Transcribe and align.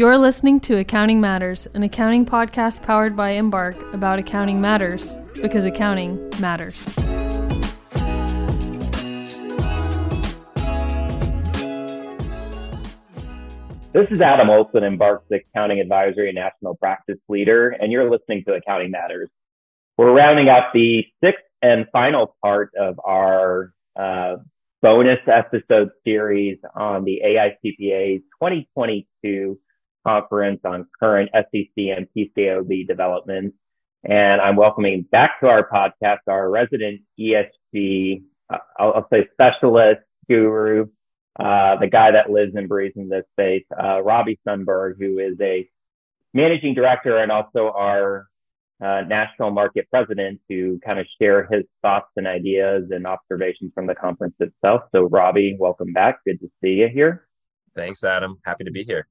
You're 0.00 0.16
listening 0.16 0.60
to 0.60 0.78
Accounting 0.78 1.20
Matters, 1.20 1.66
an 1.74 1.82
accounting 1.82 2.24
podcast 2.24 2.82
powered 2.82 3.14
by 3.14 3.32
Embark 3.32 3.76
about 3.92 4.18
accounting 4.18 4.58
matters 4.58 5.18
because 5.34 5.66
accounting 5.66 6.26
matters. 6.40 6.82
This 13.92 14.10
is 14.10 14.22
Adam 14.22 14.48
Olson, 14.48 14.84
Embark's 14.84 15.30
accounting 15.30 15.80
advisory 15.80 16.30
and 16.30 16.36
national 16.36 16.76
practice 16.76 17.18
leader, 17.28 17.68
and 17.68 17.92
you're 17.92 18.10
listening 18.10 18.42
to 18.46 18.54
Accounting 18.54 18.92
Matters. 18.92 19.28
We're 19.98 20.12
rounding 20.12 20.48
out 20.48 20.72
the 20.72 21.06
sixth 21.22 21.44
and 21.60 21.84
final 21.92 22.34
part 22.42 22.70
of 22.74 22.98
our 23.04 23.74
uh, 23.96 24.36
bonus 24.80 25.20
episode 25.26 25.90
series 26.06 26.56
on 26.74 27.04
the 27.04 27.20
AICPA's 27.22 28.22
2022 28.40 29.58
conference 30.06 30.60
on 30.64 30.86
current 30.98 31.30
SEC 31.34 31.68
and 31.76 32.06
PCAOB 32.16 32.86
developments. 32.86 33.56
And 34.04 34.40
I'm 34.40 34.56
welcoming 34.56 35.02
back 35.02 35.40
to 35.40 35.48
our 35.48 35.68
podcast 35.68 36.20
our 36.26 36.48
resident 36.48 37.02
ESG, 37.18 38.22
uh, 38.48 38.58
I'll, 38.78 39.06
say 39.12 39.28
specialist, 39.32 40.00
guru, 40.28 40.86
uh, 41.38 41.76
the 41.76 41.86
guy 41.86 42.12
that 42.12 42.30
lives 42.30 42.54
and 42.54 42.68
breathes 42.68 42.96
in 42.96 43.08
this 43.08 43.24
space, 43.32 43.64
uh, 43.82 44.02
Robbie 44.02 44.40
Sundberg, 44.46 44.94
who 44.98 45.18
is 45.18 45.36
a 45.40 45.68
managing 46.32 46.74
director 46.74 47.18
and 47.18 47.30
also 47.30 47.70
our 47.70 48.28
uh, 48.80 49.02
national 49.06 49.50
market 49.50 49.86
president 49.90 50.40
to 50.48 50.80
kind 50.84 50.98
of 50.98 51.06
share 51.20 51.46
his 51.50 51.64
thoughts 51.82 52.10
and 52.16 52.26
ideas 52.26 52.84
and 52.90 53.06
observations 53.06 53.72
from 53.74 53.86
the 53.86 53.94
conference 53.94 54.34
itself. 54.40 54.82
So, 54.92 55.02
Robbie, 55.02 55.56
welcome 55.58 55.92
back. 55.92 56.24
Good 56.24 56.40
to 56.40 56.50
see 56.62 56.70
you 56.70 56.88
here. 56.88 57.26
Thanks, 57.76 58.02
Adam. 58.04 58.38
Happy 58.44 58.64
to 58.64 58.70
be 58.70 58.84
here. 58.84 59.06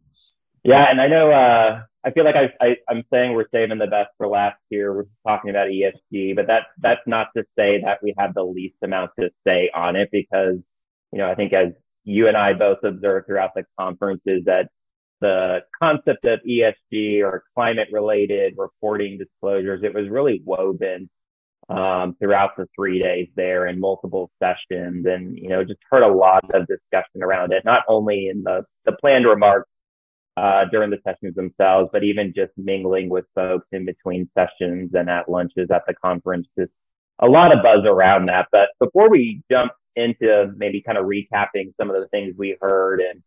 Yeah, 0.64 0.86
and 0.90 1.00
I 1.00 1.08
know 1.08 1.32
uh, 1.32 1.82
I 2.04 2.12
feel 2.12 2.26
like 2.26 2.36
I, 2.36 2.52
I, 2.62 2.76
am 2.90 3.04
saying 3.12 3.34
we're 3.34 3.50
saving 3.52 3.78
the 3.78 3.88
best 3.88 4.10
for 4.18 4.28
last 4.28 4.60
year. 4.70 4.94
We're 4.94 5.06
talking 5.28 5.50
about 5.50 5.68
ESG, 5.68 6.36
but 6.36 6.48
that 6.48 6.64
that's 6.80 7.02
not 7.08 7.28
to 7.36 7.44
say 7.58 7.82
that 7.84 8.00
we 8.04 8.14
have 8.18 8.34
the 8.34 8.44
least 8.44 8.76
amount 8.84 9.12
to 9.20 9.30
say 9.48 9.70
on 9.74 9.96
it 9.96 10.10
because 10.12 10.58
you 11.12 11.18
know 11.18 11.30
I 11.30 11.36
think 11.36 11.54
as 11.54 11.70
you 12.04 12.28
and 12.28 12.38
I 12.38 12.54
both 12.54 12.80
observed 12.84 13.28
throughout 13.28 13.52
the 13.56 13.64
conference 13.80 14.22
is 14.26 14.46
that 14.46 14.70
the 15.22 15.60
concept 15.82 16.26
of 16.28 16.40
ESG 16.48 17.22
or 17.24 17.44
climate 17.56 17.90
related 17.92 18.56
reporting 18.58 19.18
disclosures, 19.18 19.82
it 19.84 19.94
was 19.94 20.10
really 20.10 20.42
woven 20.46 21.10
um, 21.70 22.16
throughout 22.20 22.56
the 22.58 22.68
three 22.76 23.02
days 23.02 23.28
there 23.36 23.68
in 23.68 23.80
multiple 23.80 24.32
sessions 24.42 25.06
and, 25.06 25.38
you 25.38 25.50
know, 25.50 25.64
just 25.64 25.80
heard 25.92 26.04
a 26.04 26.14
lot 26.14 26.44
of 26.54 26.68
discussion 26.68 27.22
around 27.22 27.52
it, 27.52 27.64
not 27.66 27.84
only 27.88 28.28
in 28.28 28.44
the, 28.44 28.64
the 28.86 28.94
planned 28.94 29.26
remarks 29.28 29.70
uh, 30.40 30.66
during 30.72 30.90
the 30.90 31.00
sessions 31.04 31.36
themselves, 31.36 31.90
but 31.92 32.04
even 32.04 32.34
just 32.34 32.52
mingling 32.58 33.10
with 33.10 33.26
folks 33.36 33.68
in 33.72 33.86
between 33.86 34.30
sessions 34.38 34.92
and 34.94 35.10
at 35.10 35.28
lunches 35.30 35.70
at 35.72 35.84
the 35.88 35.94
conference. 35.94 36.48
Just 36.58 36.72
a 37.20 37.28
lot 37.28 37.56
of 37.56 37.62
buzz 37.62 37.84
around 37.86 38.28
that. 38.28 38.48
But 38.52 38.70
before 38.80 39.10
we 39.10 39.42
jump 39.52 39.74
into 39.96 40.54
maybe 40.56 40.82
kind 40.82 40.98
of 40.98 41.06
recapping 41.06 41.74
some 41.80 41.90
of 41.90 42.00
the 42.00 42.08
things 42.08 42.34
we 42.38 42.58
heard 42.62 43.02
and 43.02 43.22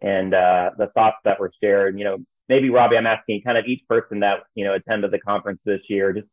and 0.00 0.34
uh, 0.34 0.70
the 0.78 0.88
thoughts 0.88 1.16
that 1.24 1.40
were 1.40 1.52
shared. 1.62 1.98
You 1.98 2.04
know, 2.04 2.18
maybe 2.48 2.70
Robbie, 2.70 2.96
I'm 2.96 3.06
asking 3.06 3.42
kind 3.42 3.58
of 3.58 3.66
each 3.66 3.82
person 3.88 4.20
that 4.20 4.40
you 4.54 4.64
know 4.64 4.74
attended 4.74 5.10
the 5.10 5.18
conference 5.20 5.60
this 5.64 5.80
year, 5.88 6.12
just 6.12 6.28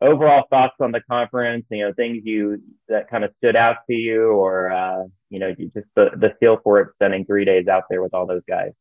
overall 0.00 0.44
thoughts 0.50 0.76
on 0.80 0.92
the 0.92 1.02
conference. 1.10 1.66
You 1.70 1.86
know, 1.86 1.92
things 1.92 2.22
you 2.24 2.62
that 2.88 3.10
kind 3.10 3.24
of 3.24 3.32
stood 3.38 3.56
out 3.56 3.76
to 3.88 3.96
you, 3.96 4.30
or 4.30 4.70
uh, 4.70 5.04
you 5.30 5.38
know, 5.38 5.54
just 5.54 5.86
the 5.94 6.10
the 6.16 6.34
feel 6.40 6.58
for 6.62 6.80
it 6.80 6.88
spending 6.94 7.24
three 7.24 7.44
days 7.44 7.68
out 7.68 7.84
there 7.90 8.02
with 8.02 8.14
all 8.14 8.26
those 8.26 8.42
guys. 8.48 8.72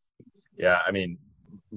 Yeah, 0.58 0.80
I 0.86 0.91
mean, 0.91 1.17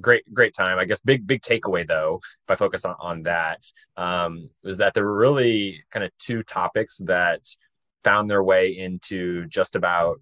great 0.00 0.22
great 0.32 0.54
time 0.54 0.78
i 0.78 0.84
guess 0.84 1.00
big 1.00 1.26
big 1.26 1.42
takeaway 1.42 1.86
though 1.86 2.20
if 2.22 2.50
i 2.50 2.54
focus 2.54 2.84
on, 2.84 2.94
on 3.00 3.22
that 3.24 3.60
um 3.96 4.48
was 4.62 4.78
that 4.78 4.94
there 4.94 5.04
were 5.04 5.16
really 5.16 5.82
kind 5.90 6.04
of 6.04 6.10
two 6.18 6.44
topics 6.44 6.98
that 6.98 7.40
found 8.04 8.30
their 8.30 8.42
way 8.42 8.76
into 8.76 9.46
just 9.46 9.76
about 9.76 10.20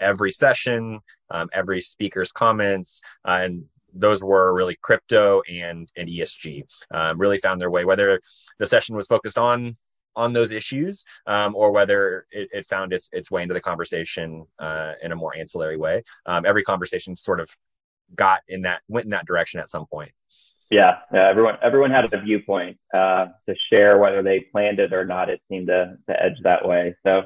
every 0.00 0.32
session, 0.32 1.00
um, 1.30 1.48
every 1.52 1.80
speaker's 1.80 2.32
comments, 2.32 3.00
uh, 3.26 3.38
and 3.42 3.64
those 3.92 4.22
were 4.22 4.52
really 4.52 4.76
crypto 4.82 5.42
and 5.48 5.90
and 5.96 6.08
ESG. 6.08 6.64
Um, 6.90 7.18
really 7.18 7.38
found 7.38 7.60
their 7.60 7.70
way. 7.70 7.84
Whether 7.84 8.20
the 8.58 8.66
session 8.66 8.96
was 8.96 9.06
focused 9.06 9.38
on 9.38 9.76
on 10.14 10.32
those 10.32 10.50
issues, 10.50 11.04
um, 11.26 11.54
or 11.54 11.72
whether 11.72 12.26
it, 12.30 12.48
it, 12.52 12.66
found 12.66 12.92
its 12.92 13.08
its 13.12 13.30
way 13.30 13.42
into 13.42 13.54
the 13.54 13.60
conversation 13.60 14.46
uh, 14.58 14.92
in 15.02 15.12
a 15.12 15.16
more 15.16 15.36
ancillary 15.36 15.76
way. 15.76 16.02
Um, 16.26 16.44
every 16.46 16.62
conversation 16.62 17.16
sort 17.16 17.40
of 17.40 17.48
got 18.14 18.40
in 18.48 18.62
that 18.62 18.80
went 18.88 19.04
in 19.04 19.10
that 19.10 19.26
direction 19.26 19.60
at 19.60 19.68
some 19.68 19.86
point. 19.86 20.12
Yeah, 20.70 20.98
yeah 21.12 21.28
everyone 21.28 21.56
everyone 21.62 21.90
had 21.90 22.12
a 22.12 22.20
viewpoint 22.20 22.78
uh, 22.92 23.26
to 23.48 23.54
share, 23.70 23.98
whether 23.98 24.22
they 24.22 24.40
planned 24.40 24.80
it 24.80 24.92
or 24.92 25.04
not. 25.04 25.28
It 25.30 25.40
seemed 25.48 25.68
to 25.68 25.96
to 26.08 26.22
edge 26.22 26.38
that 26.42 26.66
way. 26.66 26.96
So 27.06 27.24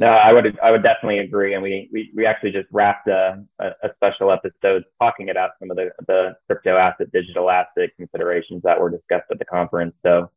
no, 0.00 0.06
I 0.06 0.32
would 0.32 0.58
I 0.60 0.70
would 0.70 0.82
definitely 0.82 1.18
agree, 1.18 1.52
and 1.52 1.62
we 1.62 1.90
we, 1.92 2.10
we 2.16 2.24
actually 2.24 2.52
just 2.52 2.68
wrapped 2.72 3.06
a, 3.06 3.44
a, 3.58 3.90
special 3.96 4.32
episode 4.32 4.84
talking 4.98 5.28
about 5.28 5.50
some 5.58 5.70
of 5.70 5.76
the 5.76 5.90
the 6.06 6.36
crypto 6.46 6.78
asset, 6.78 7.12
digital 7.12 7.50
asset 7.50 7.90
considerations 7.98 8.62
that 8.62 8.80
were 8.80 8.88
discussed 8.88 9.30
at 9.30 9.38
the 9.38 9.44
conference. 9.44 9.94
So 10.02 10.30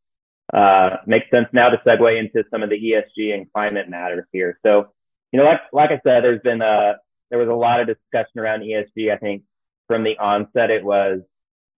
uh, 0.53 0.97
makes 1.07 1.29
sense 1.31 1.47
now 1.53 1.69
to 1.69 1.77
segue 1.87 2.19
into 2.19 2.43
some 2.51 2.61
of 2.61 2.69
the 2.69 2.75
ESG 2.75 3.33
and 3.33 3.51
climate 3.53 3.87
matters 3.87 4.25
here. 4.33 4.59
So 4.63 4.89
you 5.31 5.39
know, 5.39 5.45
like 5.45 5.61
like 5.71 5.91
I 5.91 6.01
said, 6.03 6.25
there's 6.25 6.41
been 6.41 6.61
a 6.61 6.97
there 7.29 7.39
was 7.39 7.47
a 7.47 7.53
lot 7.53 7.79
of 7.79 7.87
discussion 7.87 8.41
around 8.41 8.63
ESG. 8.63 9.13
I 9.13 9.17
think 9.17 9.43
from 9.93 10.03
the 10.03 10.17
onset, 10.17 10.71
it 10.71 10.83
was 10.83 11.19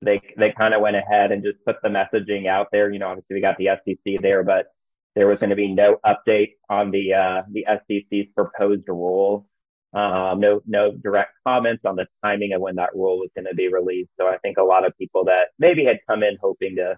they 0.02 0.22
they 0.38 0.54
kind 0.58 0.74
of 0.74 0.80
went 0.80 0.96
ahead 0.96 1.34
and 1.34 1.44
just 1.44 1.58
put 1.66 1.76
the 1.84 1.90
messaging 1.90 2.48
out 2.48 2.68
there. 2.72 2.90
You 2.90 3.00
know, 3.00 3.10
obviously 3.10 3.36
we 3.36 3.42
got 3.42 3.58
the 3.58 3.70
SEC 3.84 4.22
there, 4.22 4.42
but 4.42 4.68
there 5.16 5.28
was 5.28 5.40
going 5.40 5.50
to 5.50 5.56
be 5.58 5.74
no 5.74 5.98
update 6.06 6.54
on 6.70 6.92
the 6.92 7.14
uh, 7.14 7.42
the 7.52 7.66
SEC's 7.68 8.28
proposed 8.34 8.88
rule. 8.88 9.48
Um, 9.94 10.40
no 10.40 10.62
no 10.66 10.94
direct 10.94 11.32
comments 11.46 11.84
on 11.86 11.98
the 11.98 12.08
timing 12.24 12.54
of 12.54 12.62
when 12.62 12.76
that 12.76 12.96
rule 12.96 13.20
was 13.20 13.32
going 13.36 13.48
to 13.50 13.56
be 13.56 13.68
released. 13.68 14.12
So 14.18 14.28
I 14.28 14.38
think 14.38 14.58
a 14.58 14.64
lot 14.64 14.86
of 14.88 14.98
people 14.98 15.26
that 15.26 15.48
maybe 15.60 15.84
had 15.84 16.00
come 16.08 16.24
in 16.24 16.38
hoping 16.42 16.78
to 16.78 16.98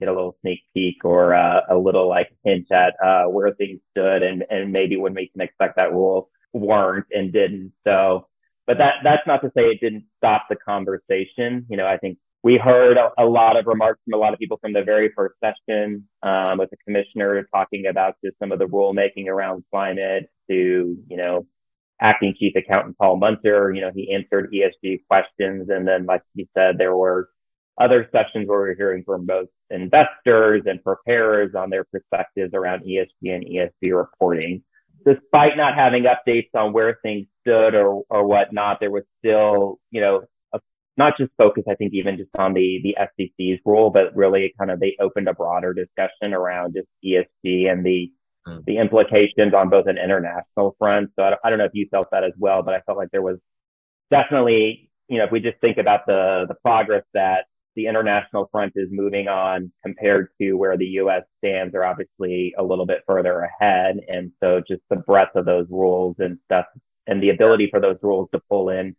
get 0.00 0.08
a 0.08 0.12
little 0.12 0.38
sneak 0.40 0.60
peek 0.72 1.04
or 1.04 1.34
uh, 1.34 1.60
a 1.68 1.76
little 1.76 2.08
like 2.08 2.30
hint 2.44 2.72
at 2.72 2.94
uh, 3.04 3.24
where 3.24 3.52
things 3.52 3.80
stood 3.90 4.22
and 4.22 4.42
and 4.48 4.72
maybe 4.72 4.96
when 4.96 5.12
we 5.12 5.28
can 5.28 5.42
expect 5.42 5.76
that 5.76 5.92
rule 5.92 6.30
weren't 6.52 7.06
and 7.10 7.32
didn't. 7.32 7.72
So, 7.84 8.28
but 8.66 8.78
that 8.78 8.94
that's 9.04 9.26
not 9.26 9.42
to 9.42 9.48
say 9.56 9.64
it 9.64 9.80
didn't 9.80 10.04
stop 10.18 10.46
the 10.48 10.56
conversation. 10.56 11.66
You 11.68 11.76
know, 11.76 11.86
I 11.86 11.98
think 11.98 12.18
we 12.42 12.58
heard 12.58 12.96
a, 12.96 13.10
a, 13.18 13.26
lot 13.26 13.56
of 13.56 13.66
remarks 13.66 14.00
from 14.04 14.14
a 14.14 14.22
lot 14.22 14.32
of 14.32 14.38
people 14.38 14.58
from 14.60 14.72
the 14.72 14.84
very 14.84 15.10
first 15.16 15.34
session 15.42 16.06
um, 16.22 16.58
with 16.58 16.70
the 16.70 16.76
commissioner 16.84 17.44
talking 17.52 17.86
about 17.86 18.14
just 18.24 18.38
some 18.38 18.52
of 18.52 18.58
the 18.58 18.66
rulemaking 18.66 19.26
around 19.26 19.64
climate 19.72 20.30
to, 20.48 20.96
you 21.08 21.16
know, 21.16 21.44
acting 22.00 22.34
chief 22.38 22.52
accountant 22.56 22.96
Paul 22.98 23.16
Munter, 23.16 23.72
you 23.74 23.80
know, 23.80 23.90
he 23.94 24.14
answered 24.14 24.52
ESG 24.52 25.00
questions. 25.08 25.68
And 25.70 25.88
then, 25.88 26.06
like 26.06 26.22
he 26.34 26.48
said, 26.56 26.78
there 26.78 26.94
were 26.94 27.30
other 27.80 28.08
sessions 28.12 28.48
where 28.48 28.62
we 28.62 28.70
are 28.70 28.76
hearing 28.76 29.02
from 29.04 29.26
both 29.26 29.48
investors 29.70 30.62
and 30.66 30.82
preparers 30.82 31.54
on 31.54 31.70
their 31.70 31.84
perspectives 31.84 32.54
around 32.54 32.84
ESG 32.84 33.34
and 33.34 33.44
ESG 33.44 33.96
reporting. 33.96 34.62
Despite 35.04 35.56
not 35.56 35.74
having 35.74 36.04
updates 36.04 36.50
on 36.54 36.72
where 36.72 36.98
things 37.02 37.26
stood 37.46 37.74
or, 37.74 38.02
or 38.10 38.26
whatnot, 38.26 38.78
there 38.80 38.90
was 38.90 39.04
still, 39.20 39.78
you 39.90 40.00
know, 40.00 40.22
not 40.96 41.16
just 41.18 41.30
focus, 41.36 41.64
I 41.68 41.74
think, 41.74 41.92
even 41.92 42.16
just 42.16 42.30
on 42.38 42.54
the 42.54 42.80
the 42.82 42.96
SEC's 42.98 43.60
rule, 43.64 43.90
but 43.90 44.16
really 44.16 44.54
kind 44.58 44.70
of 44.70 44.80
they 44.80 44.96
opened 45.00 45.28
a 45.28 45.34
broader 45.34 45.74
discussion 45.74 46.32
around 46.32 46.74
just 46.74 46.88
ESG 47.04 47.70
and 47.70 47.84
the 47.84 48.10
mm. 48.46 48.64
the 48.64 48.78
implications 48.78 49.52
on 49.54 49.68
both 49.68 49.86
an 49.86 49.98
international 49.98 50.74
front. 50.78 51.10
So 51.16 51.22
I, 51.22 51.34
I 51.44 51.50
don't 51.50 51.58
know 51.58 51.66
if 51.66 51.74
you 51.74 51.86
felt 51.90 52.10
that 52.12 52.24
as 52.24 52.32
well, 52.38 52.62
but 52.62 52.74
I 52.74 52.80
felt 52.80 52.98
like 52.98 53.10
there 53.12 53.22
was 53.22 53.38
definitely, 54.10 54.90
you 55.08 55.18
know, 55.18 55.24
if 55.24 55.32
we 55.32 55.40
just 55.40 55.60
think 55.60 55.76
about 55.76 56.06
the 56.06 56.46
the 56.48 56.56
progress 56.64 57.04
that 57.14 57.44
the 57.74 57.86
international 57.86 58.48
front 58.50 58.72
is 58.74 58.88
moving 58.90 59.28
on 59.28 59.70
compared 59.82 60.28
to 60.40 60.54
where 60.54 60.78
the 60.78 60.86
U.S. 61.00 61.24
stands, 61.38 61.74
are 61.74 61.84
obviously 61.84 62.54
a 62.56 62.64
little 62.64 62.86
bit 62.86 63.02
further 63.06 63.40
ahead, 63.40 63.98
and 64.08 64.32
so 64.42 64.62
just 64.66 64.80
the 64.88 64.96
breadth 64.96 65.36
of 65.36 65.44
those 65.44 65.66
rules 65.68 66.16
and 66.18 66.38
stuff, 66.46 66.64
and 67.06 67.22
the 67.22 67.30
ability 67.30 67.68
for 67.70 67.80
those 67.80 67.96
rules 68.02 68.28
to 68.32 68.40
pull 68.48 68.70
in 68.70 68.96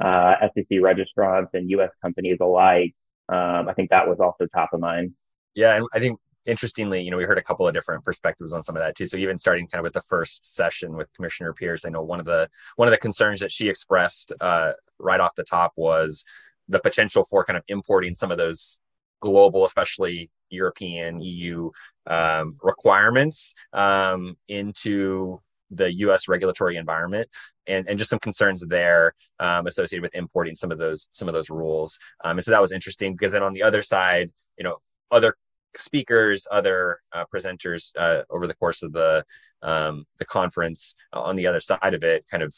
uh, 0.00 0.34
SEC 0.54 0.66
registrants 0.70 1.48
and 1.54 1.70
U.S. 1.70 1.90
companies 2.02 2.38
alike. 2.40 2.94
Um, 3.28 3.68
I 3.68 3.74
think 3.74 3.90
that 3.90 4.08
was 4.08 4.18
also 4.20 4.46
top 4.46 4.70
of 4.72 4.80
mind. 4.80 5.12
Yeah, 5.54 5.74
and 5.74 5.86
I 5.92 6.00
think 6.00 6.18
interestingly, 6.46 7.02
you 7.02 7.10
know, 7.10 7.16
we 7.16 7.24
heard 7.24 7.38
a 7.38 7.42
couple 7.42 7.66
of 7.66 7.74
different 7.74 8.04
perspectives 8.04 8.52
on 8.52 8.62
some 8.62 8.76
of 8.76 8.82
that 8.82 8.96
too. 8.96 9.06
So 9.06 9.16
even 9.16 9.38
starting 9.38 9.66
kind 9.66 9.80
of 9.80 9.84
with 9.84 9.92
the 9.92 10.02
first 10.02 10.54
session 10.54 10.96
with 10.96 11.12
Commissioner 11.14 11.52
Peirce, 11.52 11.84
I 11.84 11.90
know 11.90 12.02
one 12.02 12.20
of 12.20 12.26
the 12.26 12.48
one 12.76 12.88
of 12.88 12.92
the 12.92 12.98
concerns 12.98 13.40
that 13.40 13.52
she 13.52 13.68
expressed 13.68 14.32
uh, 14.40 14.72
right 14.98 15.20
off 15.20 15.34
the 15.36 15.44
top 15.44 15.72
was 15.76 16.24
the 16.68 16.80
potential 16.80 17.24
for 17.28 17.44
kind 17.44 17.56
of 17.56 17.64
importing 17.68 18.14
some 18.14 18.30
of 18.30 18.38
those 18.38 18.78
global, 19.20 19.64
especially 19.64 20.30
European 20.50 21.20
EU 21.20 21.70
um, 22.06 22.56
requirements 22.62 23.54
um, 23.72 24.36
into 24.48 25.40
the 25.74 25.92
U.S. 25.94 26.28
regulatory 26.28 26.76
environment 26.76 27.28
and, 27.66 27.88
and 27.88 27.98
just 27.98 28.10
some 28.10 28.18
concerns 28.18 28.62
there 28.66 29.14
um, 29.40 29.66
associated 29.66 30.02
with 30.02 30.14
importing 30.14 30.54
some 30.54 30.70
of 30.70 30.78
those 30.78 31.08
some 31.12 31.28
of 31.28 31.34
those 31.34 31.50
rules. 31.50 31.98
Um, 32.24 32.38
and 32.38 32.44
so 32.44 32.50
that 32.50 32.60
was 32.60 32.72
interesting 32.72 33.12
because 33.14 33.32
then 33.32 33.42
on 33.42 33.52
the 33.52 33.62
other 33.62 33.82
side, 33.82 34.30
you 34.56 34.64
know, 34.64 34.76
other 35.10 35.36
speakers, 35.76 36.46
other 36.50 37.00
uh, 37.12 37.24
presenters 37.32 37.92
uh, 37.98 38.22
over 38.30 38.46
the 38.46 38.54
course 38.54 38.82
of 38.82 38.92
the 38.92 39.24
um, 39.62 40.04
the 40.18 40.24
conference 40.24 40.94
uh, 41.12 41.20
on 41.20 41.36
the 41.36 41.46
other 41.46 41.60
side 41.60 41.94
of 41.94 42.02
it 42.02 42.24
kind 42.30 42.42
of 42.42 42.54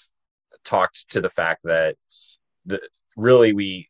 talked 0.64 1.10
to 1.10 1.20
the 1.20 1.30
fact 1.30 1.62
that 1.64 1.96
the 2.66 2.80
really 3.16 3.52
we 3.52 3.88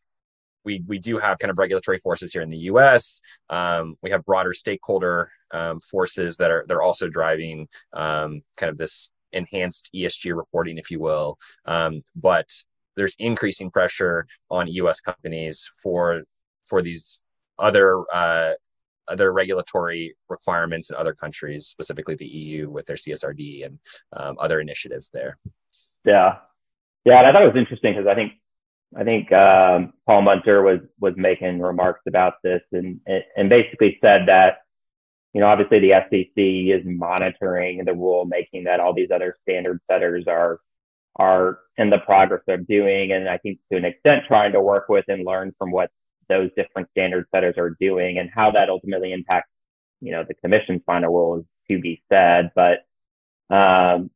we 0.64 0.82
we 0.86 0.98
do 0.98 1.18
have 1.18 1.38
kind 1.38 1.50
of 1.50 1.58
regulatory 1.58 1.98
forces 1.98 2.32
here 2.32 2.42
in 2.42 2.50
the 2.50 2.58
U.S. 2.58 3.20
Um, 3.50 3.96
we 4.02 4.10
have 4.10 4.24
broader 4.24 4.52
stakeholder 4.52 5.30
um, 5.50 5.80
forces 5.80 6.36
that 6.38 6.50
are 6.50 6.64
they're 6.66 6.82
also 6.82 7.08
driving 7.08 7.68
um, 7.92 8.42
kind 8.56 8.70
of 8.70 8.78
this 8.78 9.10
enhanced 9.34 9.90
ESG 9.94 10.36
reporting, 10.36 10.78
if 10.78 10.90
you 10.90 11.00
will. 11.00 11.38
Um, 11.66 12.02
but 12.16 12.48
there's 12.96 13.16
increasing 13.18 13.70
pressure 13.70 14.26
on 14.50 14.68
U.S. 14.68 15.00
companies 15.00 15.70
for 15.82 16.22
for 16.66 16.80
these 16.80 17.20
other 17.58 18.04
uh, 18.12 18.52
other 19.08 19.32
regulatory 19.32 20.16
requirements 20.28 20.90
in 20.90 20.96
other 20.96 21.14
countries, 21.14 21.66
specifically 21.66 22.14
the 22.14 22.26
EU 22.26 22.70
with 22.70 22.86
their 22.86 22.96
CSRD 22.96 23.66
and 23.66 23.78
um, 24.14 24.36
other 24.38 24.60
initiatives 24.60 25.10
there. 25.12 25.38
Yeah, 26.04 26.36
yeah, 27.04 27.18
and 27.18 27.26
I 27.26 27.32
thought 27.32 27.42
it 27.42 27.54
was 27.54 27.56
interesting 27.56 27.94
because 27.94 28.06
I 28.06 28.14
think 28.14 28.32
I 28.96 29.04
think 29.04 29.32
um, 29.32 29.92
Paul 30.06 30.22
Munter 30.22 30.62
was 30.62 30.80
was 31.00 31.14
making 31.16 31.60
remarks 31.60 32.02
about 32.06 32.34
this 32.42 32.62
and 32.72 33.00
and 33.36 33.48
basically 33.48 33.98
said 34.00 34.26
that 34.26 34.58
you 35.34 35.40
know 35.40 35.48
obviously 35.48 35.80
the 35.80 35.92
SEC 36.10 36.32
is 36.36 36.82
monitoring 36.84 37.84
the 37.84 37.92
rulemaking 37.92 38.64
that 38.64 38.80
all 38.80 38.94
these 38.94 39.10
other 39.14 39.36
standard 39.42 39.80
setters 39.90 40.24
are 40.28 40.60
are 41.16 41.58
in 41.76 41.90
the 41.90 41.98
progress 41.98 42.42
of 42.48 42.66
doing, 42.66 43.12
and 43.12 43.28
I 43.28 43.38
think 43.38 43.58
to 43.70 43.78
an 43.78 43.84
extent 43.84 44.24
trying 44.26 44.52
to 44.52 44.60
work 44.60 44.88
with 44.88 45.04
and 45.08 45.24
learn 45.24 45.54
from 45.58 45.70
what 45.70 45.90
those 46.28 46.50
different 46.56 46.88
standard 46.90 47.26
setters 47.34 47.56
are 47.58 47.76
doing 47.80 48.18
and 48.18 48.30
how 48.34 48.50
that 48.52 48.70
ultimately 48.70 49.12
impacts 49.12 49.50
you 50.00 50.12
know 50.12 50.24
the 50.26 50.34
commission's 50.34 50.82
final 50.86 51.12
rule 51.12 51.38
is 51.40 51.44
to 51.70 51.80
be 51.80 52.02
said, 52.10 52.50
but 52.54 52.84
um, 53.50 54.10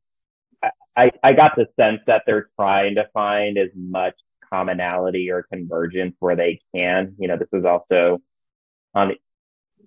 I, 0.97 1.11
I 1.23 1.33
got 1.33 1.55
the 1.57 1.67
sense 1.79 2.01
that 2.07 2.25
they're 2.27 2.49
trying 2.57 2.97
to 2.97 3.09
find 3.15 3.57
as 3.57 3.71
much 3.75 4.15
commonality 4.53 5.31
or 5.31 5.45
convergence 5.45 6.17
where 6.19 6.37
they 6.37 6.61
can. 6.75 7.15
You 7.19 7.29
know, 7.29 7.37
this 7.37 7.49
is 7.53 7.65
also 7.65 8.19
on 8.95 9.13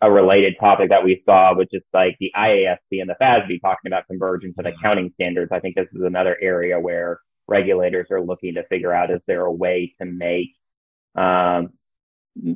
a 0.02 0.12
related 0.12 0.56
topic 0.60 0.90
that 0.90 1.04
we 1.04 1.22
saw, 1.26 1.56
which 1.56 1.70
is 1.72 1.84
like 1.94 2.18
the 2.20 2.32
IASB 2.36 3.02
and 3.02 3.10
the 3.10 3.16
FASB 3.22 3.62
talking 3.62 3.88
about 3.88 4.08
convergence 4.08 4.56
and 4.58 4.68
accounting 4.68 5.12
standards. 5.20 5.52
I 5.52 5.60
think 5.60 5.76
this 5.76 5.88
is 5.94 6.02
another 6.04 6.38
area 6.42 6.80
where 6.80 7.20
regulators 7.48 8.08
are 8.10 8.22
looking 8.22 8.56
to 8.56 8.64
figure 8.68 8.94
out 8.94 9.12
is 9.12 9.22
there 9.28 9.46
a 9.46 9.52
way 9.52 9.94
to 10.00 10.06
make 10.06 10.50
um, 11.16 11.74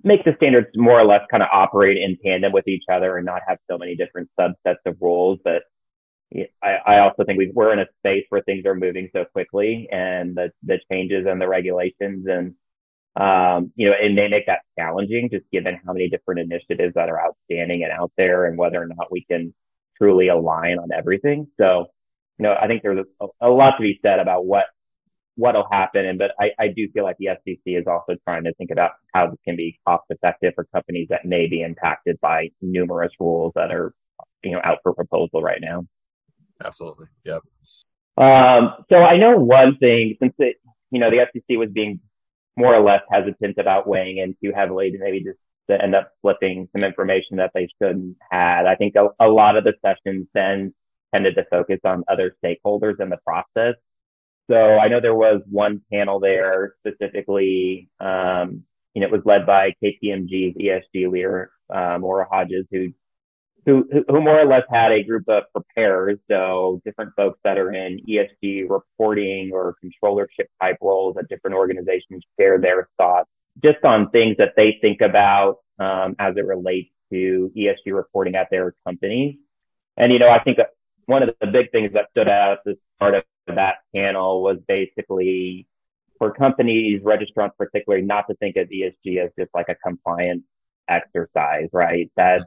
make 0.04 0.24
the 0.24 0.34
standards 0.38 0.70
more 0.76 1.00
or 1.00 1.06
less 1.06 1.22
kind 1.30 1.44
of 1.44 1.50
operate 1.52 1.98
in 1.98 2.18
tandem 2.24 2.54
with 2.54 2.68
each 2.68 2.86
other 2.92 3.18
and 3.18 3.26
not 3.26 3.42
have 3.48 3.58
so 3.70 3.78
many 3.78 3.96
different 3.96 4.30
subsets 4.40 4.78
of 4.86 4.96
rules 5.02 5.40
But 5.44 5.64
I, 6.64 6.78
I 6.86 7.00
also 7.00 7.24
think 7.26 7.38
we 7.38 7.52
are 7.58 7.74
in 7.74 7.80
a 7.80 7.88
space 8.00 8.26
where 8.30 8.42
things 8.42 8.66
are 8.66 8.76
moving 8.76 9.10
so 9.14 9.26
quickly 9.26 9.88
and 9.92 10.36
the, 10.36 10.52
the 10.64 10.80
changes 10.92 11.26
and 11.28 11.42
the 11.42 11.48
regulations 11.48 12.26
and 12.28 12.56
um, 13.16 13.72
you 13.76 13.90
know, 13.90 13.96
it 14.00 14.14
may 14.14 14.28
make 14.28 14.48
that 14.48 14.62
challenging 14.78 15.30
just 15.32 15.46
given 15.52 15.80
how 15.86 15.94
many 15.94 16.10
different 16.10 16.42
initiatives 16.42 16.96
that 16.96 17.10
are 17.10 17.20
outstanding 17.20 17.84
and 17.84 17.92
out 17.92 18.12
there 18.18 18.46
and 18.46 18.58
whether 18.58 18.82
or 18.82 18.88
not 18.88 19.12
we 19.12 19.26
can 19.30 19.54
truly 19.98 20.28
align 20.28 20.80
on 20.80 20.90
everything. 20.92 21.48
So, 21.58 21.88
you 22.38 22.44
know, 22.44 22.56
I 22.60 22.68
think 22.68 22.84
there's 22.84 23.06
a, 23.22 23.28
a 23.42 23.50
lot 23.50 23.78
to 23.78 23.82
be 23.82 24.00
said 24.04 24.20
about 24.20 24.46
what 24.46 24.66
what'll 25.36 25.68
happen. 25.72 26.06
And 26.06 26.20
but 26.20 26.32
I, 26.40 26.52
I 26.60 26.68
do 26.70 26.90
feel 26.92 27.04
like 27.04 27.18
the 27.18 27.30
SEC 27.46 27.62
is 27.66 27.86
also 27.88 28.16
trying 28.26 28.44
to 28.46 28.54
think 28.56 28.72
about 28.72 28.92
how 29.14 29.28
this 29.28 29.40
can 29.46 29.56
be 29.56 29.80
cost 29.88 30.04
effective 30.10 30.54
for 30.56 30.66
companies 30.74 31.08
that 31.10 31.26
may 31.26 31.48
be 31.48 31.62
impacted 31.62 32.20
by 32.22 32.50
numerous 32.62 33.12
rules 33.20 33.54
that 33.56 33.72
are, 33.72 33.94
you 34.44 34.52
know, 34.52 34.62
out 34.64 34.80
for 34.84 34.94
proposal 34.94 35.42
right 35.42 35.62
now. 35.62 35.86
Absolutely. 36.64 37.08
Yep. 37.26 37.42
Um, 38.18 38.74
so 38.90 39.04
I 39.04 39.18
know 39.18 39.38
one 39.38 39.78
thing 39.78 40.16
since 40.22 40.34
it, 40.40 40.58
you 40.92 41.00
know, 41.00 41.10
the 41.10 41.26
SEC 41.34 41.58
was 41.58 41.70
being 41.70 42.00
more 42.58 42.74
or 42.74 42.84
less 42.84 43.02
hesitant 43.12 43.58
about 43.58 43.88
weighing 43.88 44.18
in 44.18 44.36
too 44.44 44.54
heavily 44.56 44.92
to 44.92 44.98
maybe 44.98 45.24
just 45.24 45.40
to 45.70 45.82
end 45.82 45.96
up 45.96 46.12
slipping 46.22 46.70
some 46.72 46.84
information 46.84 47.38
that 47.38 47.52
they 47.54 47.68
shouldn't 47.82 48.18
have. 48.32 48.66
I 48.66 48.76
think 48.76 48.96
a, 48.96 49.08
a 49.20 49.28
lot 49.28 49.58
of 49.58 49.64
the 49.64 49.74
sessions 49.84 50.28
then 50.34 50.74
tended 51.14 51.36
to 51.36 51.46
focus 51.50 51.80
on 51.84 52.04
other 52.08 52.36
stakeholders 52.44 53.00
in 53.00 53.10
the 53.10 53.18
process. 53.26 53.76
So 54.50 54.56
I 54.56 54.90
know 54.90 55.02
there 55.02 55.16
was 55.16 55.42
one 55.50 55.82
panel 55.92 56.20
there 56.20 56.76
specifically, 56.86 57.90
um, 58.00 58.64
know, 58.96 59.08
it 59.08 59.12
was 59.12 59.22
led 59.26 59.46
by 59.46 59.74
KPMG's 59.84 60.56
ESG 60.56 61.12
leader, 61.12 61.52
uh, 61.74 61.98
Maura 62.00 62.28
Hodges, 62.30 62.66
who 62.72 62.90
who, 63.66 63.88
who 64.08 64.22
more 64.22 64.40
or 64.40 64.46
less 64.46 64.64
had 64.72 64.92
a 64.92 65.04
group 65.04 65.28
of 65.28 65.44
preparers, 65.52 66.20
so 66.30 66.82
different 66.86 67.14
folks 67.16 67.40
that 67.44 67.58
are 67.58 67.74
in 67.74 68.00
ESG 68.08 68.70
reporting 68.70 69.52
or 69.54 69.76
controllership 69.84 70.48
type 70.62 70.78
roles 70.82 71.18
at 71.18 71.28
different 71.30 71.56
organizations 71.56 72.24
share 72.40 72.60
their 72.60 72.90
thoughts 72.98 73.30
just 73.64 73.84
on 73.84 74.10
things 74.12 74.36
that 74.38 74.54
they 74.56 74.78
think 74.82 75.02
about 75.02 75.58
um, 75.80 76.16
as 76.20 76.36
it 76.38 76.46
relates 76.46 76.90
to 77.12 77.52
ESG 77.58 77.94
reporting 77.94 78.36
at 78.36 78.50
their 78.52 78.76
companies. 78.86 79.38
And, 79.98 80.12
you 80.12 80.20
know, 80.20 80.30
I 80.30 80.44
think 80.44 80.60
one 81.06 81.24
of 81.24 81.34
the 81.40 81.48
big 81.48 81.72
things 81.72 81.94
that 81.94 82.10
stood 82.12 82.28
out 82.28 82.60
as 82.68 82.76
part 83.00 83.16
of 83.16 83.24
that 83.48 83.76
panel 83.96 84.44
was 84.44 84.58
basically 84.68 85.68
for 86.18 86.34
companies, 86.34 87.02
registrants 87.02 87.52
particularly, 87.58 88.06
not 88.06 88.28
to 88.30 88.36
think 88.36 88.58
of 88.58 88.70
ESG 88.70 89.24
as 89.24 89.32
just 89.38 89.52
like 89.54 89.70
a 89.70 89.76
compliance 89.76 90.44
exercise, 90.90 91.70
right? 91.74 92.12
That 92.16 92.42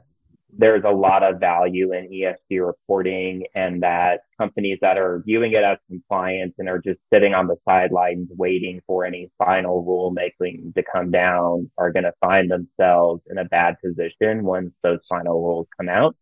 there's 0.57 0.83
a 0.83 0.91
lot 0.91 1.23
of 1.23 1.39
value 1.39 1.93
in 1.93 2.09
ESG 2.09 2.65
reporting 2.65 3.45
and 3.53 3.83
that 3.83 4.21
companies 4.37 4.79
that 4.81 4.97
are 4.97 5.21
viewing 5.25 5.53
it 5.53 5.63
as 5.63 5.77
compliance 5.87 6.53
and 6.57 6.67
are 6.67 6.79
just 6.79 6.99
sitting 7.13 7.33
on 7.33 7.47
the 7.47 7.55
sidelines 7.65 8.29
waiting 8.31 8.81
for 8.87 9.05
any 9.05 9.31
final 9.37 9.83
rulemaking 9.85 10.73
to 10.73 10.83
come 10.91 11.11
down 11.11 11.69
are 11.77 11.91
going 11.91 12.03
to 12.03 12.13
find 12.19 12.49
themselves 12.49 13.21
in 13.29 13.37
a 13.37 13.45
bad 13.45 13.75
position 13.83 14.43
once 14.43 14.71
those 14.81 14.99
final 15.07 15.41
rules 15.41 15.67
come 15.77 15.89
out. 15.89 16.15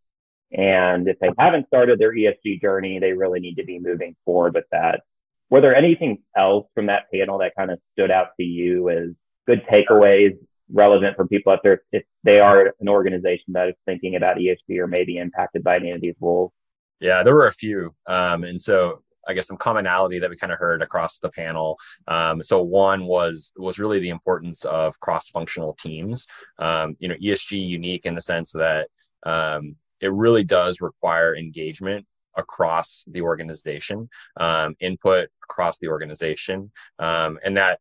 And 0.52 1.08
if 1.08 1.20
they 1.20 1.30
haven't 1.38 1.68
started 1.68 2.00
their 2.00 2.14
ESG 2.14 2.62
journey, 2.62 3.00
they 3.00 3.14
really 3.14 3.40
need 3.40 3.56
to 3.56 3.66
be 3.66 3.80
moving 3.80 4.16
forward 4.26 4.54
with 4.56 4.66
that. 4.72 5.02
Were 5.50 5.62
there 5.62 5.76
anything 5.76 6.20
else 6.36 6.68
from 6.76 6.88
that 6.88 7.06
panel 7.14 7.40
that 7.40 7.56
kind 7.58 7.72
of 7.72 7.80
stood 7.94 8.12
out 8.12 8.30
to 8.38 8.44
you 8.44 8.90
as 8.90 9.10
good 9.46 9.64
takeaways 9.72 10.38
relevant 10.72 11.16
for 11.16 11.28
people 11.28 11.54
out 11.54 11.60
there 11.64 11.82
if 11.92 12.04
they 12.24 12.40
are 12.40 12.74
an 12.80 12.90
organization 12.90 13.54
that 13.54 13.70
is 13.70 13.76
thinking 13.86 14.16
about 14.16 14.38
ESG 14.38 14.78
or 14.78 14.88
maybe 14.88 15.18
impacted 15.18 15.64
by 15.64 15.78
any 15.78 15.92
of 15.92 16.02
these 16.02 16.16
rules? 16.20 16.52
Yeah, 17.00 17.24
there 17.24 17.36
were 17.36 17.48
a 17.48 17.54
few. 17.54 17.94
Um, 18.08 18.44
and 18.44 18.60
so 18.60 19.04
I 19.28 19.34
guess 19.34 19.48
some 19.48 19.58
commonality 19.58 20.20
that 20.20 20.30
we 20.30 20.38
kind 20.38 20.54
of 20.54 20.60
heard 20.60 20.82
across 20.82 21.20
the 21.20 21.30
panel. 21.30 21.78
Um, 22.08 22.42
so 22.42 22.62
one 22.62 23.06
was 23.06 23.52
was 23.58 23.78
really 23.78 24.00
the 24.00 24.10
importance 24.10 24.66
of 24.66 25.00
cross 25.00 25.30
functional 25.30 25.74
teams. 25.74 26.28
Um, 26.58 26.96
you 27.00 27.10
know, 27.10 27.16
ESG 27.16 27.68
unique 27.68 28.06
in 28.06 28.16
the 28.16 28.22
sense 28.22 28.54
that 28.54 28.88
um, 29.24 29.76
it 30.00 30.12
really 30.12 30.44
does 30.44 30.80
require 30.80 31.36
engagement 31.36 32.06
across 32.36 33.04
the 33.08 33.22
organization, 33.22 34.10
um, 34.40 34.76
input 34.80 35.30
across 35.44 35.80
the 35.80 35.88
organization, 35.88 36.72
um, 37.00 37.40
and 37.44 37.58
that 37.58 37.80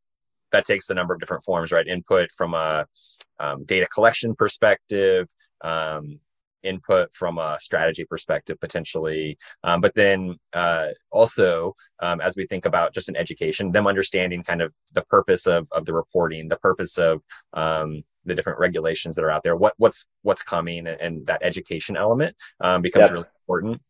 that 0.57 0.65
takes 0.65 0.91
a 0.91 0.95
number 0.95 1.15
of 1.15 1.21
different 1.21 1.45
forms, 1.45 1.71
right? 1.71 1.87
Input 1.87 2.31
from 2.33 2.55
a 2.55 2.87
um, 3.39 3.65
data 3.65 3.87
collection 3.87 4.35
perspective, 4.35 5.29
um, 5.63 6.19
input 6.63 7.13
from 7.15 7.39
a 7.39 7.57
strategy 7.61 8.05
perspective 8.05 8.59
potentially 8.61 9.39
um, 9.63 9.81
but 9.81 9.95
then 9.95 10.37
uh, 10.53 10.89
also 11.13 11.73
um, 12.01 12.21
as 12.21 12.37
we 12.37 12.45
think 12.47 12.67
about 12.67 12.93
just 12.93 13.09
an 13.09 13.17
education 13.17 13.71
them 13.71 13.87
understanding 13.87 14.43
kind 14.43 14.61
of 14.61 14.75
the 14.93 15.03
purpose 15.03 15.47
of, 15.47 15.69
of 15.71 15.85
the 15.85 15.95
reporting 15.95 16.49
the 16.49 16.57
purpose 16.57 16.99
of 16.99 17.23
um, 17.53 18.03
the 18.25 18.35
different 18.35 18.59
regulations 18.59 19.15
that 19.15 19.25
are 19.25 19.31
out 19.31 19.45
there 19.45 19.55
what 19.55 19.75
what's 19.77 20.07
what's 20.23 20.43
coming 20.43 20.89
and, 20.89 21.01
and 21.01 21.27
that 21.27 21.41
education 21.43 21.97
element 21.97 22.35
um, 22.61 22.83
becomes 22.83 23.05
yep. 23.05 23.13
really 23.13 23.27
important 23.43 23.81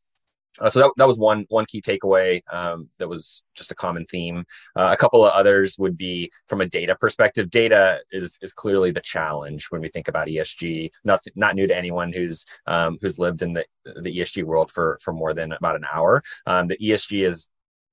uh, 0.61 0.71
so 0.71 0.81
that, 0.81 0.91
that 0.97 1.07
was 1.07 1.19
one 1.19 1.45
one 1.49 1.67
key 1.67 1.81
takeaway 1.81 2.41
um, 2.53 2.89
that 2.99 3.09
was 3.09 3.43
just 3.55 3.73
a 3.73 3.75
common 3.75 4.05
theme. 4.07 4.45
Uh, 4.77 4.91
a 4.93 4.97
couple 4.97 5.25
of 5.25 5.33
others 5.33 5.77
would 5.79 5.97
be 5.97 6.31
from 6.49 6.61
a 6.61 6.67
data 6.67 6.95
perspective. 6.97 7.51
Data 7.51 7.99
is 8.11 8.39
is 8.43 8.53
clearly 8.53 8.91
the 8.91 9.01
challenge 9.01 9.67
when 9.71 9.81
we 9.81 9.89
think 9.89 10.09
about 10.09 10.29
ESG. 10.29 10.91
Not 11.05 11.21
not 11.35 11.55
new 11.55 11.67
to 11.67 11.77
anyone 11.77 12.13
who's 12.13 12.45
um, 12.67 12.99
who's 13.01 13.19
lived 13.19 13.43
in 13.43 13.53
the 13.53 13.65
the 13.85 14.19
ESG 14.19 14.45
world 14.45 14.71
for 14.71 14.99
for 15.03 15.13
more 15.13 15.35
than 15.35 15.53
about 15.53 15.77
an 15.77 15.85
hour. 15.93 16.23
Um, 16.47 16.69
the 16.69 16.79
ESG 16.79 17.29
is 17.29 17.49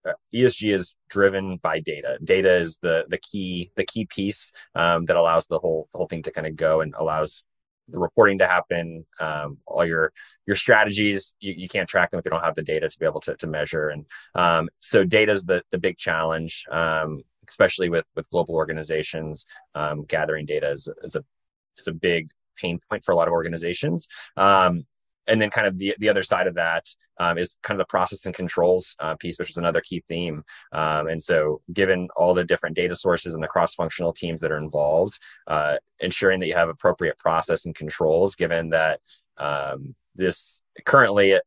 uh, 0.08 0.14
ESG 0.34 0.74
is 0.74 0.96
driven 1.10 1.58
by 1.58 1.80
data. 1.80 2.18
Data 2.24 2.58
is 2.58 2.78
the 2.78 3.04
the 3.08 3.18
key 3.18 3.72
the 3.76 3.86
key 3.86 4.06
piece 4.06 4.52
um, 4.76 5.06
that 5.06 5.16
allows 5.18 5.48
the 5.48 5.60
whole 5.60 5.88
the 5.92 5.98
whole 5.98 6.08
thing 6.08 6.24
to 6.24 6.32
kind 6.32 6.48
of 6.48 6.56
go 6.56 6.82
and 6.82 6.94
allows 6.98 7.44
the 7.88 8.00
reporting 8.00 8.38
to 8.40 8.48
happen, 8.48 9.06
um, 9.20 9.58
all 9.66 9.86
your 9.86 10.12
your 10.46 10.56
strategies, 10.56 11.34
you, 11.40 11.54
you, 11.58 11.68
can't 11.68 11.88
track 11.88 12.12
them 12.12 12.20
if 12.20 12.26
you 12.26 12.32
don't 12.32 12.44
have 12.44 12.56
the 12.56 12.62
data 12.62 12.88
to 12.90 13.00
be 13.00 13.06
able 13.06 13.22
to, 13.22 13.36
to 13.36 13.48
measure. 13.48 13.90
And 13.90 14.06
um, 14.36 14.70
so 14.80 15.04
data 15.04 15.32
is 15.32 15.44
the, 15.44 15.64
the 15.72 15.78
big 15.78 15.98
challenge, 15.98 16.66
um, 16.72 17.22
especially 17.48 17.90
with 17.90 18.06
with 18.16 18.30
global 18.30 18.56
organizations. 18.56 19.46
Um, 19.76 20.06
gathering 20.06 20.46
data 20.46 20.72
is, 20.72 20.90
is 21.04 21.16
a 21.16 21.24
is 21.78 21.88
a 21.88 21.94
big 21.94 22.30
pain 22.58 22.80
point 22.90 23.04
for 23.04 23.12
a 23.12 23.16
lot 23.16 23.28
of 23.28 23.34
organizations. 23.34 24.08
Um, 24.38 24.86
and 25.28 25.42
then 25.42 25.50
kind 25.50 25.68
of 25.68 25.78
the, 25.78 25.96
the 26.00 26.10
other 26.10 26.24
side 26.24 26.48
of 26.48 26.56
that 26.56 26.88
um, 27.20 27.38
is 27.38 27.56
kind 27.64 27.80
of 27.80 27.86
the 27.86 27.90
process 27.90 28.26
and 28.26 28.36
controls 28.36 28.96
uh, 29.00 29.16
piece, 29.16 29.38
which 29.40 29.50
is 29.50 29.58
another 29.58 29.82
key 29.82 30.04
theme. 30.08 30.44
Um, 30.72 31.08
and 31.08 31.24
so, 31.24 31.62
given 31.72 32.08
all 32.16 32.34
the 32.34 32.44
different 32.44 32.76
data 32.76 32.96
sources 32.96 33.34
and 33.34 33.44
the 33.44 33.48
cross-functional 33.48 34.14
teams 34.14 34.42
that 34.42 34.52
are 34.52 34.58
involved, 34.58 35.20
uh, 35.48 35.76
ensuring 36.00 36.40
that 36.40 36.48
you 36.48 36.56
have 36.56 36.70
appropriate 36.70 37.18
process 37.18 37.66
and 37.66 37.76
controls, 37.76 38.36
given 38.36 38.70
that 38.70 39.00
um, 39.38 39.96
this 40.16 40.62
currently 40.86 41.34
uh, 41.36 41.40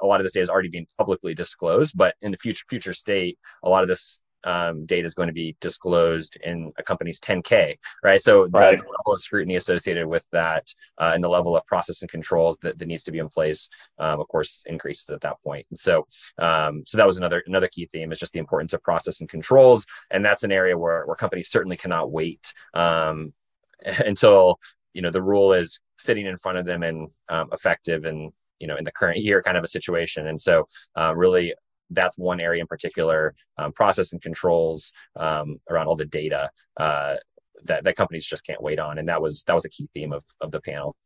a 0.00 0.06
lot 0.06 0.20
of 0.20 0.24
this 0.24 0.32
data 0.32 0.42
is 0.42 0.50
already 0.50 0.68
being 0.68 0.86
publicly 0.98 1.34
disclosed, 1.34 1.96
but 1.96 2.14
in 2.22 2.30
the 2.30 2.36
future 2.36 2.64
future 2.68 2.92
state, 2.92 3.38
a 3.62 3.68
lot 3.68 3.82
of 3.82 3.88
this 3.88 4.22
um, 4.44 4.86
data 4.86 5.04
is 5.04 5.14
going 5.14 5.28
to 5.28 5.32
be 5.32 5.56
disclosed 5.60 6.36
in 6.42 6.72
a 6.78 6.82
company's 6.82 7.20
10K, 7.20 7.78
right? 8.02 8.20
So 8.20 8.46
right. 8.48 8.78
the 8.78 8.84
level 8.84 9.12
of 9.12 9.20
scrutiny 9.20 9.56
associated 9.56 10.06
with 10.06 10.26
that 10.32 10.72
uh, 10.98 11.12
and 11.14 11.22
the 11.22 11.28
level 11.28 11.56
of 11.56 11.66
process 11.66 12.02
and 12.02 12.10
controls 12.10 12.58
that, 12.58 12.78
that 12.78 12.88
needs 12.88 13.04
to 13.04 13.12
be 13.12 13.18
in 13.18 13.28
place, 13.28 13.68
um, 13.98 14.20
of 14.20 14.28
course, 14.28 14.62
increases 14.66 15.08
at 15.10 15.20
that 15.22 15.42
point. 15.42 15.66
And 15.70 15.78
so, 15.78 16.06
um, 16.38 16.84
so 16.86 16.96
that 16.96 17.06
was 17.06 17.16
another 17.16 17.42
another 17.46 17.68
key 17.68 17.88
theme 17.92 18.12
is 18.12 18.18
just 18.18 18.32
the 18.32 18.38
importance 18.38 18.72
of 18.72 18.82
process 18.82 19.20
and 19.20 19.28
controls, 19.28 19.86
and 20.10 20.24
that's 20.24 20.42
an 20.42 20.52
area 20.52 20.76
where 20.76 21.04
where 21.06 21.16
companies 21.16 21.50
certainly 21.50 21.76
cannot 21.76 22.10
wait 22.10 22.52
um, 22.74 23.32
until 23.84 24.58
you 24.94 25.02
know 25.02 25.10
the 25.10 25.22
rule 25.22 25.52
is 25.52 25.80
sitting 25.98 26.26
in 26.26 26.38
front 26.38 26.58
of 26.58 26.66
them 26.66 26.82
and 26.82 27.08
um, 27.28 27.48
effective 27.52 28.04
and 28.04 28.32
you 28.58 28.66
know 28.66 28.76
in 28.76 28.84
the 28.84 28.92
current 28.92 29.18
year 29.18 29.42
kind 29.42 29.56
of 29.56 29.64
a 29.64 29.68
situation 29.68 30.26
and 30.26 30.40
so 30.40 30.66
uh, 30.96 31.14
really 31.14 31.54
that's 31.90 32.16
one 32.18 32.40
area 32.40 32.60
in 32.60 32.66
particular, 32.66 33.34
um, 33.58 33.72
process 33.72 34.12
and 34.12 34.22
controls 34.22 34.92
um, 35.16 35.60
around 35.68 35.86
all 35.86 35.96
the 35.96 36.06
data 36.06 36.50
uh, 36.76 37.16
that, 37.64 37.84
that 37.84 37.96
companies 37.96 38.26
just 38.26 38.46
can't 38.46 38.62
wait 38.62 38.78
on. 38.78 38.98
And 38.98 39.08
that 39.08 39.20
was 39.20 39.42
that 39.44 39.54
was 39.54 39.64
a 39.64 39.70
key 39.70 39.88
theme 39.92 40.12
of, 40.12 40.24
of 40.40 40.50
the 40.50 40.60
panel. 40.60 40.96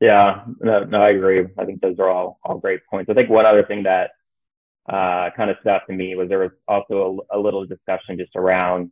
Yeah, 0.00 0.44
no, 0.60 0.84
no, 0.84 1.00
I 1.00 1.10
agree. 1.10 1.46
I 1.56 1.64
think 1.64 1.80
those 1.80 1.98
are 1.98 2.10
all 2.10 2.38
all 2.44 2.58
great 2.58 2.80
points. 2.90 3.10
I 3.10 3.14
think 3.14 3.30
one 3.30 3.46
other 3.46 3.64
thing 3.64 3.84
that 3.84 4.10
uh, 4.88 5.30
kind 5.36 5.50
of 5.50 5.56
stuck 5.62 5.86
to 5.86 5.92
me 5.92 6.14
was 6.14 6.28
there 6.28 6.38
was 6.38 6.52
also 6.68 7.26
a, 7.32 7.38
a, 7.38 7.40
little 7.40 7.66
discussion 7.66 8.16
just 8.16 8.36
around 8.36 8.90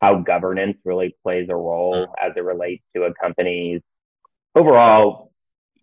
how 0.00 0.20
governance 0.20 0.76
really 0.84 1.16
plays 1.22 1.48
a 1.48 1.56
role 1.56 2.06
mm-hmm. 2.06 2.30
as 2.30 2.32
it 2.36 2.44
relates 2.44 2.84
to 2.94 3.04
a 3.04 3.14
company's 3.14 3.80
overall. 4.54 5.32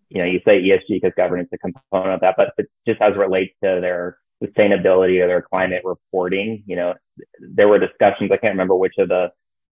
You 0.08 0.22
know, 0.22 0.24
you 0.24 0.40
say 0.44 0.62
ESG 0.62 0.86
because 0.88 1.12
governance 1.16 1.48
is 1.52 1.58
a 1.62 1.70
component 1.70 2.14
of 2.14 2.20
that, 2.20 2.34
but 2.36 2.52
just 2.86 3.00
as 3.00 3.14
it 3.14 3.18
relates 3.18 3.52
to 3.62 3.80
their 3.80 4.18
sustainability 4.42 5.22
or 5.22 5.26
their 5.26 5.42
climate 5.42 5.82
reporting. 5.84 6.62
You 6.66 6.76
know, 6.76 6.94
there 7.40 7.68
were 7.68 7.78
discussions. 7.78 8.30
I 8.32 8.36
can't 8.36 8.52
remember 8.54 8.74
which 8.74 8.94
of 8.98 9.08
the 9.08 9.30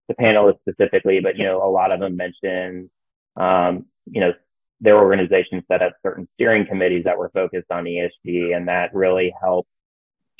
the 0.09 0.15
panelists 0.15 0.61
specifically, 0.61 1.21
but 1.21 1.37
you 1.37 1.45
know, 1.45 1.63
a 1.63 1.71
lot 1.71 1.93
of 1.93 2.01
them 2.01 2.17
mentioned, 2.17 2.89
um, 3.37 3.85
you 4.07 4.23
know, 4.23 4.33
their 4.81 4.97
organization 4.97 5.63
set 5.71 5.83
up 5.83 5.93
certain 6.03 6.27
steering 6.35 6.67
committees 6.67 7.05
that 7.05 7.19
were 7.19 7.31
focused 7.35 7.71
on 7.71 7.85
ESG, 7.85 8.57
and 8.57 8.69
that 8.69 8.95
really 8.95 9.35
helped 9.43 9.69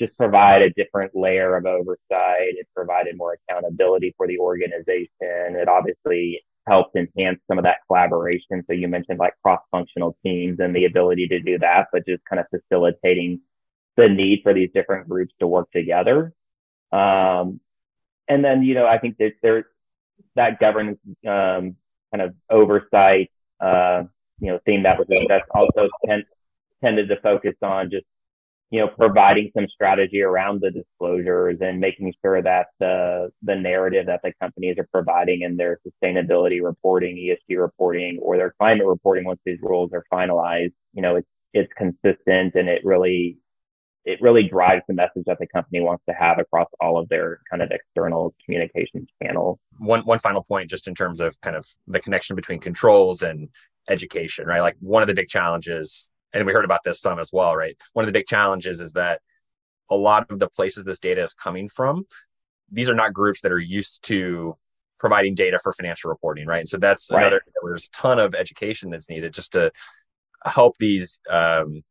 just 0.01 0.17
provide 0.17 0.61
a 0.61 0.69
different 0.71 1.11
layer 1.15 1.55
of 1.57 1.65
oversight. 1.65 1.99
It 2.57 2.67
provided 2.75 3.17
more 3.17 3.37
accountability 3.49 4.13
for 4.17 4.27
the 4.27 4.39
organization. 4.39 5.09
It 5.21 5.67
obviously 5.67 6.41
helped 6.67 6.95
enhance 6.95 7.39
some 7.47 7.57
of 7.57 7.65
that 7.65 7.79
collaboration. 7.87 8.63
So 8.67 8.73
you 8.73 8.87
mentioned 8.87 9.19
like 9.19 9.33
cross-functional 9.43 10.15
teams 10.23 10.59
and 10.59 10.75
the 10.75 10.85
ability 10.85 11.27
to 11.27 11.39
do 11.39 11.57
that, 11.59 11.87
but 11.91 12.05
just 12.07 12.23
kind 12.29 12.39
of 12.39 12.45
facilitating 12.49 13.41
the 13.99 14.09
need 14.09 14.41
for 14.43 14.53
these 14.53 14.69
different 14.73 15.09
groups 15.09 15.33
to 15.39 15.47
work 15.47 15.69
together. 15.71 16.33
Um, 16.91 17.59
and 18.27 18.43
then, 18.43 18.63
you 18.63 18.73
know, 18.73 18.85
I 18.85 18.97
think 18.97 19.17
that 19.17 19.65
that 20.35 20.59
governance 20.59 20.99
um, 21.27 21.75
kind 22.11 22.21
of 22.21 22.33
oversight, 22.49 23.31
uh, 23.59 24.03
you 24.39 24.51
know, 24.51 24.59
theme 24.65 24.83
that 24.83 24.97
was 24.97 25.07
that's 25.27 25.47
also 25.53 25.89
tend, 26.05 26.23
tended 26.81 27.09
to 27.09 27.19
focus 27.21 27.55
on 27.61 27.91
just, 27.91 28.05
you 28.71 28.79
know, 28.79 28.87
providing 28.87 29.51
some 29.55 29.67
strategy 29.67 30.21
around 30.21 30.61
the 30.61 30.71
disclosures 30.71 31.57
and 31.59 31.79
making 31.79 32.13
sure 32.23 32.41
that 32.41 32.67
the 32.79 33.31
the 33.41 33.55
narrative 33.55 34.05
that 34.05 34.21
the 34.23 34.31
companies 34.39 34.77
are 34.77 34.87
providing 34.93 35.41
in 35.41 35.57
their 35.57 35.79
sustainability 35.85 36.63
reporting, 36.63 37.17
ESG 37.17 37.59
reporting, 37.59 38.19
or 38.21 38.37
their 38.37 38.53
climate 38.59 38.87
reporting 38.87 39.25
once 39.25 39.41
these 39.43 39.59
rules 39.61 39.91
are 39.91 40.05
finalized, 40.13 40.73
you 40.93 41.01
know, 41.01 41.17
it's 41.17 41.27
it's 41.53 41.73
consistent 41.73 42.53
and 42.55 42.69
it 42.69 42.85
really 42.85 43.37
it 44.05 44.21
really 44.21 44.43
drives 44.43 44.83
the 44.87 44.93
message 44.93 45.23
that 45.25 45.37
the 45.39 45.47
company 45.47 45.81
wants 45.81 46.03
to 46.07 46.15
have 46.15 46.39
across 46.39 46.67
all 46.79 46.97
of 46.97 47.09
their 47.09 47.39
kind 47.49 47.61
of 47.61 47.69
external 47.71 48.33
communications 48.45 49.09
channels. 49.21 49.59
One 49.77 50.01
one 50.01 50.19
final 50.19 50.43
point, 50.43 50.69
just 50.69 50.87
in 50.87 50.95
terms 50.95 51.19
of 51.19 51.39
kind 51.41 51.55
of 51.55 51.67
the 51.87 51.99
connection 51.99 52.35
between 52.35 52.59
controls 52.59 53.21
and 53.21 53.49
education, 53.89 54.45
right? 54.45 54.61
Like 54.61 54.75
one 54.79 55.03
of 55.03 55.07
the 55.07 55.13
big 55.13 55.27
challenges, 55.27 56.09
and 56.33 56.45
we 56.45 56.53
heard 56.53 56.65
about 56.65 56.81
this 56.83 57.01
some 57.01 57.19
as 57.19 57.31
well, 57.33 57.55
right? 57.55 57.77
One 57.93 58.03
of 58.03 58.07
the 58.07 58.17
big 58.17 58.27
challenges 58.27 58.81
is 58.81 58.93
that 58.93 59.21
a 59.89 59.95
lot 59.95 60.29
of 60.29 60.39
the 60.39 60.47
places 60.47 60.83
this 60.83 60.99
data 60.99 61.21
is 61.21 61.33
coming 61.33 61.67
from, 61.67 62.05
these 62.71 62.89
are 62.89 62.95
not 62.95 63.13
groups 63.13 63.41
that 63.41 63.51
are 63.51 63.59
used 63.59 64.03
to 64.03 64.55
providing 64.99 65.33
data 65.33 65.57
for 65.61 65.73
financial 65.73 66.09
reporting, 66.09 66.45
right? 66.45 66.59
And 66.59 66.69
so 66.69 66.77
that's 66.77 67.09
right. 67.11 67.21
another 67.21 67.41
where 67.61 67.71
there's 67.71 67.85
a 67.85 67.91
ton 67.91 68.19
of 68.19 68.35
education 68.35 68.89
that's 68.89 69.09
needed 69.09 69.33
just 69.33 69.53
to 69.53 69.71
help 70.45 70.75
these 70.79 71.19
um, 71.29 71.83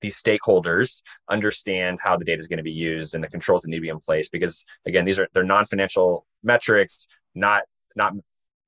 these 0.00 0.20
stakeholders 0.20 1.02
understand 1.28 1.98
how 2.02 2.16
the 2.16 2.24
data 2.24 2.38
is 2.38 2.46
going 2.46 2.58
to 2.58 2.62
be 2.62 2.70
used 2.70 3.14
and 3.14 3.22
the 3.22 3.28
controls 3.28 3.62
that 3.62 3.68
need 3.68 3.76
to 3.76 3.82
be 3.82 3.88
in 3.88 3.98
place 3.98 4.28
because 4.28 4.64
again 4.86 5.04
these 5.04 5.18
are 5.18 5.28
they're 5.34 5.44
non-financial 5.44 6.26
metrics 6.42 7.06
not 7.34 7.62
not 7.96 8.12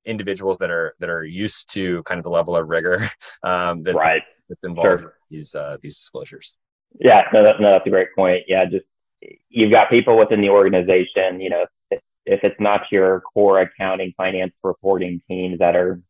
individuals 0.05 0.57
that 0.57 0.71
are 0.71 0.95
that 0.99 1.09
are 1.09 1.23
used 1.23 1.71
to 1.71 2.01
kind 2.03 2.17
of 2.17 2.23
the 2.23 2.29
level 2.29 2.55
of 2.55 2.69
rigor 2.69 3.09
um, 3.43 3.83
that, 3.83 3.95
right. 3.95 4.23
that's 4.49 4.63
involved 4.63 5.01
sure. 5.01 5.13
in 5.29 5.37
these 5.37 5.55
uh, 5.55 5.77
these 5.81 5.97
disclosures 5.97 6.57
yeah 6.99 7.23
no, 7.33 7.43
that, 7.43 7.59
no 7.61 7.71
that's 7.71 7.87
a 7.87 7.89
great 7.89 8.09
point 8.15 8.43
yeah 8.47 8.65
just 8.65 8.85
you've 9.49 9.71
got 9.71 9.89
people 9.89 10.17
within 10.17 10.41
the 10.41 10.49
organization 10.49 11.39
you 11.39 11.49
know 11.49 11.65
if, 11.91 12.01
if 12.25 12.39
it's 12.43 12.59
not 12.59 12.83
your 12.91 13.21
core 13.21 13.61
accounting 13.61 14.13
finance 14.17 14.53
reporting 14.63 15.21
teams 15.27 15.59
that 15.59 15.75
are 15.75 16.01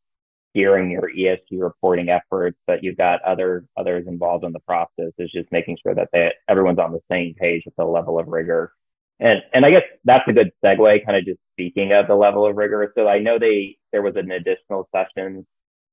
steering 0.51 0.91
your 0.91 1.09
ESG 1.15 1.61
reporting 1.61 2.09
efforts, 2.09 2.57
but 2.67 2.83
you've 2.83 2.97
got 2.97 3.21
other 3.23 3.65
others 3.77 4.05
involved 4.07 4.45
in 4.45 4.51
the 4.51 4.59
process. 4.59 5.11
Is 5.17 5.31
just 5.31 5.51
making 5.51 5.77
sure 5.83 5.95
that 5.95 6.09
they, 6.13 6.31
everyone's 6.47 6.79
on 6.79 6.91
the 6.91 7.01
same 7.09 7.33
page 7.35 7.63
with 7.65 7.75
the 7.75 7.85
level 7.85 8.19
of 8.19 8.27
rigor. 8.27 8.73
And 9.19 9.41
and 9.53 9.65
I 9.65 9.71
guess 9.71 9.83
that's 10.03 10.27
a 10.27 10.33
good 10.33 10.51
segue, 10.63 11.05
kind 11.05 11.17
of 11.17 11.25
just 11.25 11.39
speaking 11.53 11.91
of 11.93 12.07
the 12.07 12.15
level 12.15 12.45
of 12.45 12.55
rigor. 12.55 12.91
So 12.95 13.07
I 13.07 13.19
know 13.19 13.39
they 13.39 13.77
there 13.91 14.01
was 14.01 14.15
an 14.15 14.31
additional 14.31 14.89
session 14.93 15.45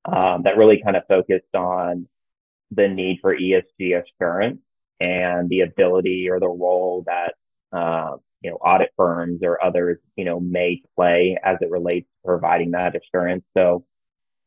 um, 0.04 0.42
that 0.44 0.56
really 0.56 0.80
kind 0.82 0.96
of 0.96 1.02
focused 1.08 1.54
on 1.54 2.08
the 2.70 2.88
need 2.88 3.18
for 3.20 3.36
ESG 3.36 4.02
assurance 4.02 4.60
and 5.00 5.48
the 5.48 5.60
ability 5.60 6.28
or 6.28 6.40
the 6.40 6.48
role 6.48 7.04
that 7.06 7.34
uh, 7.72 8.16
you 8.40 8.50
know 8.50 8.56
audit 8.56 8.90
firms 8.96 9.40
or 9.42 9.62
others 9.62 9.98
you 10.16 10.24
know 10.24 10.40
may 10.40 10.82
play 10.96 11.38
as 11.44 11.56
it 11.60 11.70
relates 11.70 12.06
to 12.06 12.26
providing 12.26 12.72
that 12.72 12.94
assurance. 12.96 13.44
So 13.56 13.84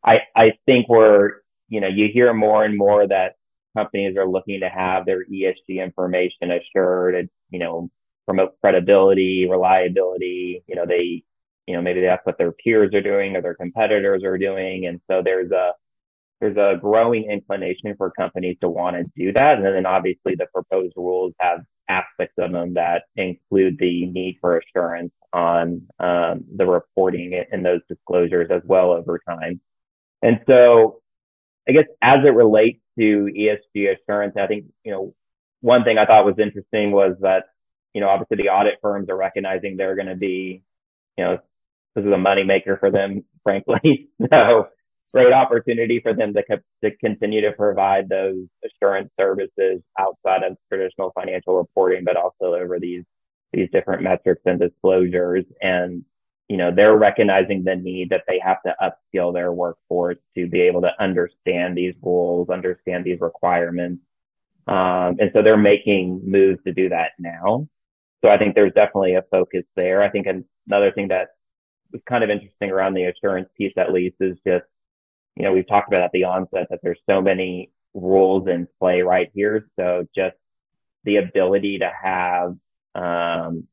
I, 0.03 0.19
I 0.35 0.53
think 0.65 0.87
we're, 0.89 1.41
you 1.69 1.81
know, 1.81 1.87
you 1.87 2.09
hear 2.13 2.33
more 2.33 2.63
and 2.63 2.77
more 2.77 3.07
that 3.07 3.35
companies 3.75 4.17
are 4.17 4.27
looking 4.27 4.61
to 4.61 4.69
have 4.69 5.05
their 5.05 5.25
ESG 5.25 5.81
information 5.81 6.51
assured 6.51 7.15
and, 7.15 7.29
you 7.49 7.59
know, 7.59 7.89
promote 8.25 8.59
credibility, 8.61 9.47
reliability. 9.49 10.63
You 10.67 10.75
know, 10.75 10.85
they, 10.85 11.23
you 11.67 11.75
know, 11.75 11.81
maybe 11.81 12.01
that's 12.01 12.25
what 12.25 12.37
their 12.37 12.51
peers 12.51 12.93
are 12.93 13.01
doing 13.01 13.35
or 13.35 13.41
their 13.41 13.55
competitors 13.55 14.23
are 14.23 14.37
doing. 14.37 14.85
And 14.87 14.99
so 15.09 15.21
there's 15.25 15.51
a, 15.51 15.73
there's 16.41 16.57
a 16.57 16.79
growing 16.79 17.29
inclination 17.29 17.95
for 17.97 18.11
companies 18.11 18.57
to 18.61 18.69
want 18.69 18.95
to 18.97 19.03
do 19.15 19.31
that. 19.33 19.57
And 19.57 19.65
then 19.65 19.85
obviously 19.85 20.35
the 20.35 20.47
proposed 20.53 20.93
rules 20.97 21.33
have 21.39 21.61
aspects 21.87 22.35
of 22.39 22.51
them 22.51 22.73
that 22.73 23.03
include 23.15 23.77
the 23.79 24.07
need 24.07 24.37
for 24.41 24.57
assurance 24.59 25.11
on 25.33 25.87
um, 25.99 26.43
the 26.55 26.65
reporting 26.65 27.43
in 27.51 27.63
those 27.63 27.81
disclosures 27.87 28.49
as 28.51 28.61
well 28.65 28.91
over 28.91 29.19
time. 29.27 29.61
And 30.21 30.39
so 30.47 31.01
I 31.67 31.71
guess 31.73 31.85
as 32.01 32.19
it 32.25 32.33
relates 32.33 32.79
to 32.99 33.29
ESG 33.35 33.95
assurance, 33.97 34.35
I 34.37 34.47
think, 34.47 34.65
you 34.83 34.91
know, 34.91 35.13
one 35.61 35.83
thing 35.83 35.97
I 35.97 36.05
thought 36.05 36.25
was 36.25 36.39
interesting 36.39 36.91
was 36.91 37.15
that, 37.21 37.45
you 37.93 38.01
know, 38.01 38.09
obviously 38.09 38.37
the 38.37 38.49
audit 38.49 38.79
firms 38.81 39.09
are 39.09 39.17
recognizing 39.17 39.77
they're 39.77 39.95
going 39.95 40.07
to 40.07 40.15
be, 40.15 40.63
you 41.17 41.23
know, 41.23 41.39
this 41.95 42.05
is 42.05 42.11
a 42.11 42.15
moneymaker 42.15 42.79
for 42.79 42.91
them, 42.91 43.23
frankly. 43.43 44.09
so 44.31 44.69
great 45.13 45.33
opportunity 45.33 45.99
for 46.01 46.13
them 46.13 46.33
to, 46.33 46.43
co- 46.43 46.57
to 46.83 46.95
continue 46.97 47.41
to 47.41 47.51
provide 47.51 48.09
those 48.09 48.45
assurance 48.65 49.09
services 49.19 49.81
outside 49.99 50.43
of 50.43 50.57
traditional 50.69 51.11
financial 51.13 51.57
reporting, 51.57 52.03
but 52.03 52.17
also 52.17 52.55
over 52.55 52.79
these, 52.79 53.03
these 53.53 53.69
different 53.71 54.01
metrics 54.03 54.41
and 54.45 54.59
disclosures. 54.59 55.45
And 55.61 56.05
you 56.51 56.57
know, 56.57 56.69
they're 56.69 56.97
recognizing 56.97 57.63
the 57.63 57.77
need 57.77 58.09
that 58.09 58.25
they 58.27 58.37
have 58.37 58.61
to 58.63 58.75
upskill 58.81 59.33
their 59.33 59.53
workforce 59.53 60.17
to 60.35 60.49
be 60.49 60.59
able 60.59 60.81
to 60.81 60.91
understand 61.01 61.77
these 61.77 61.95
rules, 62.01 62.49
understand 62.49 63.05
these 63.05 63.21
requirements. 63.21 64.03
Um, 64.67 65.15
and 65.21 65.31
so 65.33 65.43
they're 65.43 65.55
making 65.55 66.29
moves 66.29 66.61
to 66.65 66.73
do 66.73 66.89
that 66.89 67.11
now. 67.17 67.69
So 68.21 68.29
I 68.29 68.37
think 68.37 68.53
there's 68.53 68.73
definitely 68.73 69.15
a 69.15 69.21
focus 69.31 69.63
there. 69.77 70.03
I 70.03 70.09
think 70.09 70.27
another 70.67 70.91
thing 70.91 71.07
that 71.07 71.29
was 71.93 72.01
kind 72.05 72.21
of 72.21 72.29
interesting 72.29 72.69
around 72.69 72.95
the 72.95 73.05
assurance 73.05 73.47
piece, 73.57 73.71
at 73.77 73.93
least, 73.93 74.17
is 74.19 74.37
just, 74.45 74.65
you 75.37 75.43
know, 75.43 75.53
we've 75.53 75.69
talked 75.69 75.87
about 75.87 76.03
at 76.03 76.11
the 76.11 76.25
onset 76.25 76.67
that 76.69 76.79
there's 76.83 76.99
so 77.09 77.21
many 77.21 77.71
rules 77.93 78.49
in 78.49 78.67
play 78.77 79.03
right 79.03 79.31
here. 79.33 79.69
So 79.79 80.05
just 80.13 80.35
the 81.05 81.15
ability 81.15 81.79
to 81.79 81.89
have 82.03 82.57
um, 82.93 83.69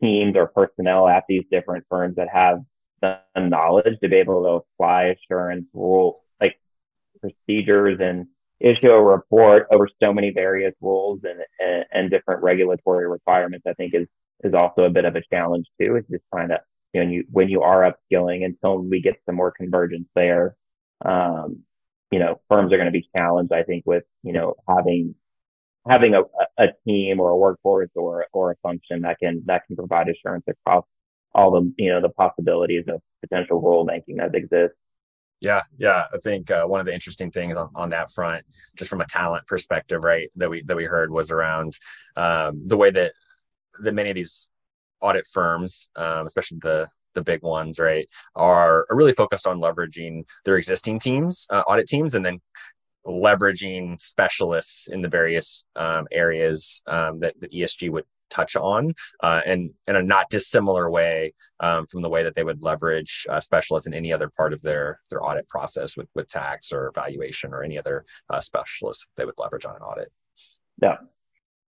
teams 0.00 0.36
or 0.36 0.46
personnel 0.48 1.08
at 1.08 1.24
these 1.28 1.44
different 1.50 1.84
firms 1.88 2.16
that 2.16 2.28
have 2.32 2.60
the 3.02 3.18
knowledge 3.36 3.98
to 4.02 4.08
be 4.08 4.16
able 4.16 4.42
to 4.42 4.64
apply 4.76 5.14
assurance 5.14 5.66
rule 5.72 6.22
like 6.40 6.60
procedures 7.20 7.98
and 8.00 8.26
issue 8.60 8.90
a 8.90 9.02
report 9.02 9.66
over 9.72 9.88
so 10.02 10.12
many 10.12 10.30
various 10.30 10.74
rules 10.80 11.20
and, 11.24 11.40
and, 11.58 11.84
and 11.92 12.10
different 12.10 12.42
regulatory 12.42 13.08
requirements, 13.08 13.66
I 13.66 13.72
think 13.72 13.94
is, 13.94 14.06
is 14.44 14.54
also 14.54 14.82
a 14.82 14.90
bit 14.90 15.06
of 15.06 15.16
a 15.16 15.22
challenge 15.32 15.66
too. 15.80 15.96
Is 15.96 16.04
just 16.10 16.24
trying 16.32 16.48
to, 16.48 16.60
you 16.92 17.04
know, 17.04 17.10
you, 17.10 17.24
when 17.30 17.48
you 17.48 17.62
are 17.62 17.90
upskilling 17.90 18.44
until 18.44 18.78
we 18.78 19.00
get 19.00 19.16
some 19.24 19.36
more 19.36 19.50
convergence 19.50 20.08
there, 20.14 20.56
um, 21.04 21.60
you 22.10 22.18
know, 22.18 22.40
firms 22.48 22.72
are 22.72 22.76
going 22.76 22.86
to 22.86 22.92
be 22.92 23.08
challenged, 23.16 23.52
I 23.52 23.62
think, 23.62 23.84
with, 23.86 24.04
you 24.22 24.32
know, 24.32 24.54
having 24.68 25.14
having 25.88 26.14
a, 26.14 26.22
a 26.58 26.68
team 26.86 27.20
or 27.20 27.30
a 27.30 27.36
workforce 27.36 27.90
or 27.94 28.26
or 28.32 28.52
a 28.52 28.56
function 28.56 29.02
that 29.02 29.18
can 29.18 29.42
that 29.46 29.66
can 29.66 29.76
provide 29.76 30.08
assurance 30.08 30.44
across 30.46 30.84
all 31.34 31.50
the 31.50 31.72
you 31.78 31.90
know 31.90 32.00
the 32.00 32.08
possibilities 32.10 32.84
of 32.88 33.00
potential 33.20 33.60
rule 33.60 33.84
making 33.84 34.16
that 34.16 34.34
exists. 34.34 34.76
Yeah, 35.40 35.62
yeah. 35.78 36.04
I 36.12 36.18
think 36.18 36.50
uh, 36.50 36.64
one 36.64 36.80
of 36.80 36.86
the 36.86 36.92
interesting 36.92 37.30
things 37.30 37.56
on, 37.56 37.70
on 37.74 37.90
that 37.90 38.12
front, 38.12 38.44
just 38.76 38.90
from 38.90 39.00
a 39.00 39.06
talent 39.06 39.46
perspective, 39.46 40.04
right, 40.04 40.28
that 40.36 40.50
we 40.50 40.62
that 40.64 40.76
we 40.76 40.84
heard 40.84 41.10
was 41.10 41.30
around 41.30 41.78
um, 42.16 42.62
the 42.66 42.76
way 42.76 42.90
that 42.90 43.12
that 43.82 43.94
many 43.94 44.10
of 44.10 44.16
these 44.16 44.50
audit 45.00 45.26
firms, 45.26 45.88
um, 45.96 46.26
especially 46.26 46.58
the 46.62 46.88
the 47.14 47.22
big 47.22 47.42
ones, 47.42 47.78
right, 47.78 48.08
are, 48.36 48.86
are 48.88 48.96
really 48.96 49.12
focused 49.12 49.46
on 49.46 49.58
leveraging 49.58 50.24
their 50.44 50.56
existing 50.56 51.00
teams, 51.00 51.46
uh, 51.50 51.62
audit 51.66 51.88
teams, 51.88 52.14
and 52.14 52.24
then 52.24 52.40
leveraging 53.06 54.00
specialists 54.00 54.88
in 54.88 55.02
the 55.02 55.08
various 55.08 55.64
um, 55.76 56.06
areas 56.12 56.82
um, 56.86 57.20
that, 57.20 57.34
ESG 57.40 57.90
would 57.90 58.04
touch 58.30 58.54
on, 58.54 58.94
uh, 59.22 59.40
and 59.44 59.70
in 59.88 59.96
a 59.96 60.02
not 60.02 60.30
dissimilar 60.30 60.88
way 60.88 61.34
um, 61.58 61.86
from 61.86 62.02
the 62.02 62.08
way 62.08 62.22
that 62.22 62.34
they 62.34 62.44
would 62.44 62.62
leverage 62.62 63.26
uh, 63.28 63.40
specialists 63.40 63.86
in 63.86 63.94
any 63.94 64.12
other 64.12 64.28
part 64.28 64.52
of 64.52 64.62
their 64.62 65.00
their 65.10 65.24
audit 65.24 65.48
process 65.48 65.96
with 65.96 66.08
with 66.14 66.28
tax 66.28 66.72
or 66.72 66.92
valuation 66.94 67.52
or 67.52 67.62
any 67.62 67.76
other 67.76 68.04
uh, 68.28 68.40
specialists 68.40 69.06
they 69.16 69.24
would 69.24 69.38
leverage 69.38 69.64
on 69.64 69.74
an 69.74 69.82
audit. 69.82 70.12
Yeah, 70.80 70.98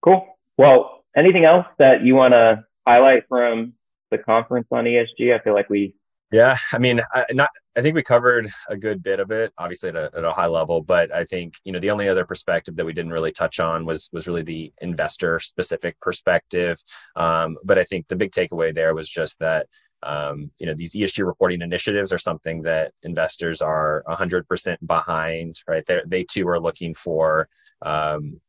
cool. 0.02 0.38
Well, 0.56 1.04
anything 1.16 1.44
else 1.44 1.66
that 1.78 2.04
you 2.04 2.14
want 2.14 2.32
to 2.32 2.64
highlight 2.86 3.24
from 3.28 3.74
the 4.10 4.18
conference 4.18 4.68
on 4.70 4.84
ESG? 4.84 5.34
I 5.34 5.42
feel 5.42 5.54
like 5.54 5.68
we 5.68 5.94
yeah, 6.32 6.56
I 6.72 6.78
mean, 6.78 7.00
I, 7.12 7.26
not. 7.32 7.50
I 7.76 7.82
think 7.82 7.94
we 7.94 8.02
covered 8.02 8.50
a 8.68 8.76
good 8.76 9.02
bit 9.02 9.20
of 9.20 9.30
it, 9.30 9.52
obviously 9.58 9.90
at 9.90 9.96
a, 9.96 10.10
at 10.16 10.24
a, 10.24 10.32
high 10.32 10.46
level. 10.46 10.82
But 10.82 11.12
I 11.12 11.24
think 11.24 11.54
you 11.64 11.72
know 11.72 11.80
the 11.80 11.90
only 11.90 12.08
other 12.08 12.24
perspective 12.24 12.74
that 12.76 12.86
we 12.86 12.92
didn't 12.94 13.12
really 13.12 13.32
touch 13.32 13.60
on 13.60 13.84
was 13.84 14.08
was 14.12 14.26
really 14.26 14.42
the 14.42 14.72
investor 14.80 15.38
specific 15.40 16.00
perspective. 16.00 16.82
Um, 17.16 17.58
but 17.64 17.78
I 17.78 17.84
think 17.84 18.08
the 18.08 18.16
big 18.16 18.32
takeaway 18.32 18.74
there 18.74 18.94
was 18.94 19.08
just 19.08 19.38
that 19.40 19.66
um, 20.02 20.50
you 20.58 20.66
know 20.66 20.74
these 20.74 20.94
ESG 20.94 21.24
reporting 21.26 21.60
initiatives 21.60 22.12
are 22.12 22.18
something 22.18 22.62
that 22.62 22.92
investors 23.02 23.60
are 23.60 24.02
100% 24.08 24.76
behind. 24.86 25.60
Right, 25.68 25.84
they 25.86 26.00
they 26.06 26.24
too 26.24 26.48
are 26.48 26.60
looking 26.60 26.94
for 26.94 27.48
um, 27.82 28.40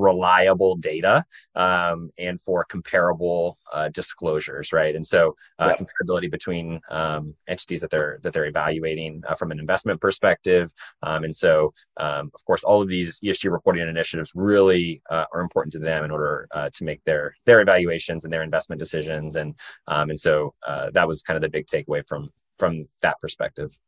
reliable 0.00 0.76
data 0.76 1.24
um, 1.54 2.10
and 2.18 2.40
for 2.40 2.64
comparable 2.64 3.58
uh, 3.72 3.88
disclosures, 3.88 4.72
right? 4.72 4.94
And 4.94 5.06
so 5.06 5.36
uh, 5.58 5.74
comparability 5.74 6.30
between 6.30 6.80
um, 6.90 7.34
entities 7.46 7.80
that 7.82 7.90
they're 7.90 8.18
that 8.22 8.32
they're 8.32 8.46
evaluating 8.46 9.22
uh, 9.28 9.34
from 9.34 9.50
an 9.52 9.60
investment 9.60 10.00
perspective. 10.00 10.72
Um, 11.02 11.24
and 11.24 11.34
so, 11.34 11.72
um, 11.96 12.30
of 12.34 12.44
course, 12.44 12.64
all 12.64 12.82
of 12.82 12.88
these 12.88 13.20
ESG 13.20 13.50
reporting 13.50 13.86
initiatives 13.86 14.32
really 14.34 15.02
uh, 15.10 15.26
are 15.32 15.40
important 15.40 15.72
to 15.74 15.78
them 15.78 16.04
in 16.04 16.10
order 16.10 16.48
uh, 16.52 16.70
to 16.74 16.84
make 16.84 17.02
their 17.04 17.34
their 17.44 17.60
evaluations 17.60 18.24
and 18.24 18.32
their 18.32 18.42
investment 18.42 18.78
decisions. 18.78 19.36
And 19.36 19.54
um, 19.86 20.10
and 20.10 20.18
so 20.18 20.54
uh, 20.66 20.90
that 20.92 21.06
was 21.06 21.22
kind 21.22 21.36
of 21.36 21.42
the 21.42 21.48
big 21.48 21.66
takeaway 21.66 22.06
from 22.06 22.30
from 22.58 22.88
that 23.02 23.20
perspective. 23.20 23.78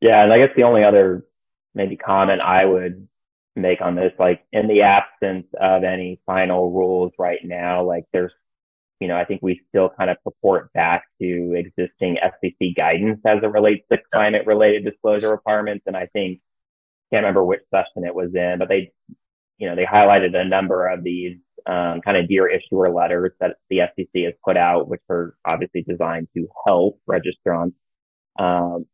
Yeah, 0.00 0.22
and 0.22 0.32
I 0.32 0.38
guess 0.38 0.54
the 0.56 0.64
only 0.64 0.84
other 0.84 1.24
maybe 1.74 1.96
comment 1.96 2.42
I 2.42 2.64
would 2.64 3.08
make 3.56 3.80
on 3.80 3.94
this. 3.94 4.12
Like 4.18 4.44
in 4.52 4.68
the 4.68 4.82
absence 4.82 5.46
of 5.60 5.84
any 5.84 6.20
final 6.26 6.70
rules 6.72 7.12
right 7.18 7.40
now, 7.42 7.84
like 7.84 8.04
there's, 8.12 8.32
you 9.00 9.08
know, 9.08 9.16
I 9.16 9.24
think 9.24 9.42
we 9.42 9.60
still 9.68 9.90
kind 9.96 10.10
of 10.10 10.16
purport 10.24 10.72
back 10.72 11.04
to 11.20 11.54
existing 11.54 12.18
SEC 12.22 12.68
guidance 12.76 13.20
as 13.26 13.38
it 13.42 13.46
relates 13.46 13.84
to 13.90 13.98
climate 14.12 14.46
related 14.46 14.84
disclosure 14.84 15.30
requirements. 15.30 15.84
And 15.86 15.96
I 15.96 16.06
think, 16.06 16.40
can't 17.12 17.24
remember 17.24 17.44
which 17.44 17.60
session 17.70 18.06
it 18.06 18.14
was 18.14 18.34
in, 18.34 18.56
but 18.58 18.68
they, 18.68 18.90
you 19.58 19.68
know, 19.68 19.76
they 19.76 19.84
highlighted 19.84 20.34
a 20.34 20.48
number 20.48 20.88
of 20.88 21.04
these 21.04 21.36
um, 21.66 22.00
kind 22.00 22.16
of 22.16 22.26
dear 22.26 22.48
issuer 22.48 22.90
letters 22.90 23.32
that 23.38 23.56
the 23.68 23.80
SEC 23.94 24.22
has 24.24 24.32
put 24.44 24.56
out, 24.56 24.88
which 24.88 25.02
are 25.10 25.36
obviously 25.44 25.82
designed 25.82 26.28
to 26.34 26.48
help 26.66 26.98
registrants 27.08 27.74
um, 28.38 28.86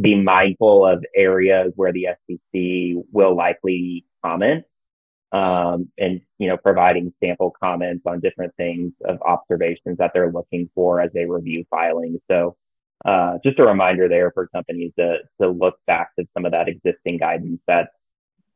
be 0.00 0.14
mindful 0.14 0.86
of 0.86 1.04
areas 1.14 1.72
where 1.76 1.92
the 1.92 2.08
SEC 2.26 3.04
will 3.12 3.36
likely 3.36 4.06
comment, 4.24 4.64
um, 5.32 5.88
and 5.98 6.20
you 6.38 6.48
know, 6.48 6.56
providing 6.56 7.12
sample 7.22 7.54
comments 7.62 8.02
on 8.06 8.20
different 8.20 8.54
things 8.56 8.92
of 9.04 9.20
observations 9.22 9.98
that 9.98 10.12
they're 10.14 10.32
looking 10.32 10.70
for 10.74 11.00
as 11.00 11.10
they 11.12 11.26
review 11.26 11.64
filings. 11.70 12.20
So, 12.30 12.56
uh, 13.04 13.38
just 13.44 13.58
a 13.58 13.64
reminder 13.64 14.08
there 14.08 14.30
for 14.32 14.48
companies 14.48 14.92
to 14.98 15.18
to 15.40 15.48
look 15.48 15.78
back 15.86 16.14
to 16.18 16.26
some 16.34 16.44
of 16.46 16.52
that 16.52 16.68
existing 16.68 17.18
guidance 17.18 17.60
that 17.66 17.90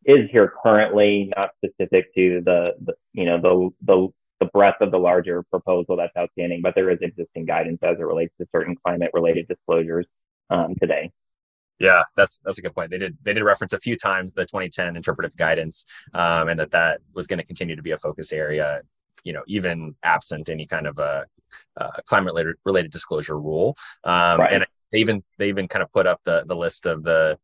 is 0.05 0.31
here 0.31 0.53
currently, 0.63 1.33
not 1.37 1.51
specific 1.65 2.15
to 2.15 2.43
the, 2.45 2.75
the 2.85 2.95
you 3.13 3.27
know 3.27 3.41
the 3.41 3.71
the 3.83 4.09
the 4.41 4.47
breadth 4.47 4.81
of 4.81 4.91
the 4.91 4.99
larger 4.99 5.43
proposal 5.45 5.97
that's 5.97 6.17
outstanding, 6.17 6.61
but 6.63 6.75
there 6.75 6.91
is 6.91 6.99
existing 7.01 7.47
guidance 7.47 7.79
as 7.83 7.99
it 7.99 8.03
relates 8.03 8.35
to 8.41 8.47
certain 8.53 8.77
climate 8.85 9.11
related 9.15 9.47
disclosures 9.49 10.07
um, 10.51 10.75
today. 10.81 11.11
Yeah, 11.85 12.05
that's 12.17 12.39
that's 12.43 12.57
a 12.57 12.63
good 12.63 12.75
point. 12.75 12.91
They 12.91 12.97
did 12.99 13.19
they 13.23 13.35
did 13.35 13.43
reference 13.43 13.75
a 13.75 13.79
few 13.79 13.97
times 13.97 14.33
the 14.33 14.47
2010 14.47 14.97
interpretive 14.97 15.37
guidance, 15.37 15.85
um, 16.15 16.49
and 16.49 16.59
that 16.59 16.71
that 16.71 17.01
was 17.13 17.27
going 17.27 17.41
to 17.41 17.45
continue 17.45 17.77
to 17.77 17.83
be 17.83 17.91
a 17.91 17.99
focus 17.99 18.33
area. 18.33 18.81
You 19.23 19.35
know, 19.35 19.43
even 19.47 19.95
absent 20.03 20.49
any 20.49 20.67
kind 20.67 20.87
of 20.87 20.99
a, 20.99 21.27
a 21.77 22.03
climate 22.07 22.33
related 22.33 22.57
related 22.65 22.91
disclosure 22.91 23.39
rule. 23.39 23.77
Um, 24.03 24.41
right. 24.41 24.55
And 24.55 24.67
they 24.93 24.99
even 24.99 25.23
they 25.39 25.49
even 25.51 25.69
kind 25.69 25.83
of 25.83 25.93
put 25.93 26.07
up 26.07 26.21
the 26.25 26.45
the 26.47 26.57
list 26.57 26.87
of 26.87 27.03
the 27.03 27.39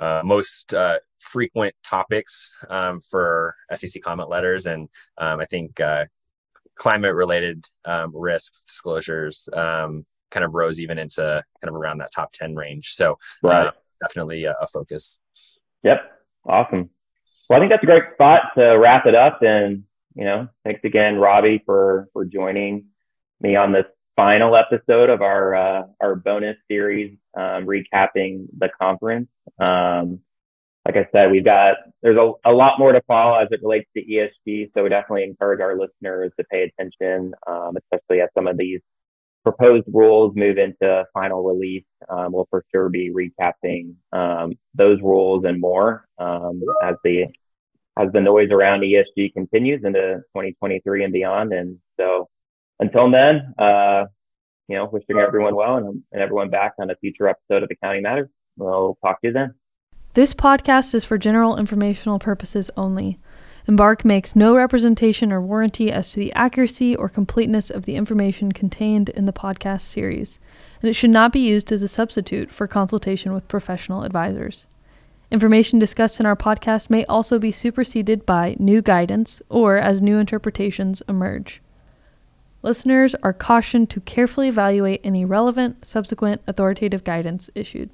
uh, 0.00 0.22
most 0.24 0.74
uh, 0.74 0.98
frequent 1.20 1.76
topics 1.84 2.50
um, 2.68 3.00
for 3.00 3.54
SEC 3.76 4.02
comment 4.02 4.28
letters, 4.28 4.66
and 4.66 4.88
um, 5.18 5.38
I 5.38 5.44
think 5.44 5.78
uh, 5.80 6.06
climate 6.74 7.14
related 7.14 7.64
um, 7.84 8.10
risks 8.12 8.60
disclosures 8.66 9.48
um, 9.52 10.04
kind 10.34 10.44
of 10.44 10.52
rose 10.52 10.80
even 10.80 10.98
into 10.98 11.22
kind 11.22 11.68
of 11.68 11.74
around 11.74 11.98
that 11.98 12.12
top 12.12 12.32
10 12.32 12.56
range. 12.56 12.90
So 12.94 13.18
right. 13.42 13.68
uh, 13.68 13.72
definitely 14.06 14.44
a, 14.44 14.54
a, 14.60 14.66
focus. 14.66 15.18
Yep. 15.82 16.00
Awesome. 16.46 16.90
Well, 17.48 17.58
I 17.58 17.60
think 17.60 17.70
that's 17.70 17.82
a 17.82 17.86
great 17.86 18.04
spot 18.14 18.42
to 18.56 18.78
wrap 18.78 19.06
it 19.06 19.14
up. 19.14 19.42
And, 19.42 19.84
you 20.14 20.24
know, 20.24 20.48
thanks 20.64 20.80
again, 20.84 21.16
Robbie, 21.16 21.62
for, 21.64 22.08
for 22.12 22.24
joining 22.24 22.86
me 23.40 23.56
on 23.56 23.72
this 23.72 23.86
final 24.16 24.56
episode 24.56 25.10
of 25.10 25.22
our, 25.22 25.54
uh, 25.54 25.82
our 26.00 26.14
bonus 26.14 26.56
series, 26.68 27.16
um, 27.36 27.66
recapping 27.66 28.46
the 28.56 28.70
conference. 28.80 29.28
Um, 29.58 30.20
like 30.86 30.96
I 30.96 31.08
said, 31.12 31.30
we've 31.30 31.44
got, 31.44 31.76
there's 32.02 32.18
a, 32.18 32.32
a 32.44 32.52
lot 32.52 32.78
more 32.78 32.92
to 32.92 33.00
follow 33.06 33.38
as 33.38 33.48
it 33.50 33.60
relates 33.62 33.88
to 33.96 34.04
ESG. 34.04 34.70
So 34.74 34.82
we 34.82 34.90
definitely 34.90 35.24
encourage 35.24 35.60
our 35.60 35.76
listeners 35.78 36.30
to 36.38 36.44
pay 36.50 36.64
attention, 36.64 37.34
um, 37.46 37.76
especially 37.78 38.20
as 38.20 38.28
some 38.34 38.46
of 38.46 38.58
these 38.58 38.80
proposed 39.44 39.84
rules 39.92 40.34
move 40.34 40.58
into 40.58 41.04
final 41.12 41.44
release, 41.44 41.84
um, 42.08 42.32
we'll 42.32 42.48
for 42.50 42.64
sure 42.72 42.88
be 42.88 43.12
recapping 43.12 43.94
um, 44.12 44.54
those 44.74 45.00
rules 45.00 45.44
and 45.44 45.60
more 45.60 46.06
um, 46.18 46.62
as 46.82 46.96
the 47.04 47.26
as 47.96 48.10
the 48.12 48.20
noise 48.20 48.50
around 48.50 48.80
ESG 48.80 49.32
continues 49.34 49.84
into 49.84 50.16
2023 50.34 51.04
and 51.04 51.12
beyond. 51.12 51.52
And 51.52 51.78
so, 51.98 52.28
until 52.80 53.08
then, 53.10 53.54
uh, 53.56 54.06
you 54.66 54.76
know, 54.76 54.88
wishing 54.90 55.16
everyone 55.16 55.54
well 55.54 55.76
and, 55.76 56.02
and 56.10 56.22
everyone 56.22 56.50
back 56.50 56.72
on 56.80 56.90
a 56.90 56.96
future 56.96 57.28
episode 57.28 57.62
of 57.62 57.70
Accounting 57.70 58.02
Matters. 58.02 58.28
We'll 58.56 58.98
talk 59.04 59.20
to 59.20 59.28
you 59.28 59.32
then. 59.32 59.54
This 60.14 60.32
podcast 60.32 60.94
is 60.94 61.04
for 61.04 61.18
general 61.18 61.56
informational 61.56 62.18
purposes 62.18 62.70
only 62.76 63.18
Embark 63.66 64.04
makes 64.04 64.36
no 64.36 64.54
representation 64.54 65.32
or 65.32 65.40
warranty 65.40 65.90
as 65.90 66.12
to 66.12 66.20
the 66.20 66.32
accuracy 66.34 66.94
or 66.94 67.08
completeness 67.08 67.70
of 67.70 67.86
the 67.86 67.96
information 67.96 68.52
contained 68.52 69.08
in 69.08 69.24
the 69.24 69.32
podcast 69.32 69.80
series, 69.80 70.38
and 70.82 70.90
it 70.90 70.92
should 70.92 71.10
not 71.10 71.32
be 71.32 71.40
used 71.40 71.72
as 71.72 71.82
a 71.82 71.88
substitute 71.88 72.50
for 72.50 72.66
consultation 72.66 73.32
with 73.32 73.48
professional 73.48 74.02
advisors. 74.02 74.66
Information 75.30 75.78
discussed 75.78 76.20
in 76.20 76.26
our 76.26 76.36
podcast 76.36 76.90
may 76.90 77.06
also 77.06 77.38
be 77.38 77.50
superseded 77.50 78.26
by 78.26 78.54
new 78.58 78.82
guidance 78.82 79.40
or 79.48 79.78
as 79.78 80.02
new 80.02 80.18
interpretations 80.18 81.02
emerge. 81.08 81.62
Listeners 82.62 83.14
are 83.22 83.32
cautioned 83.32 83.88
to 83.90 84.00
carefully 84.00 84.48
evaluate 84.48 85.00
any 85.02 85.24
relevant 85.24 85.86
subsequent 85.86 86.42
authoritative 86.46 87.02
guidance 87.02 87.48
issued. 87.54 87.88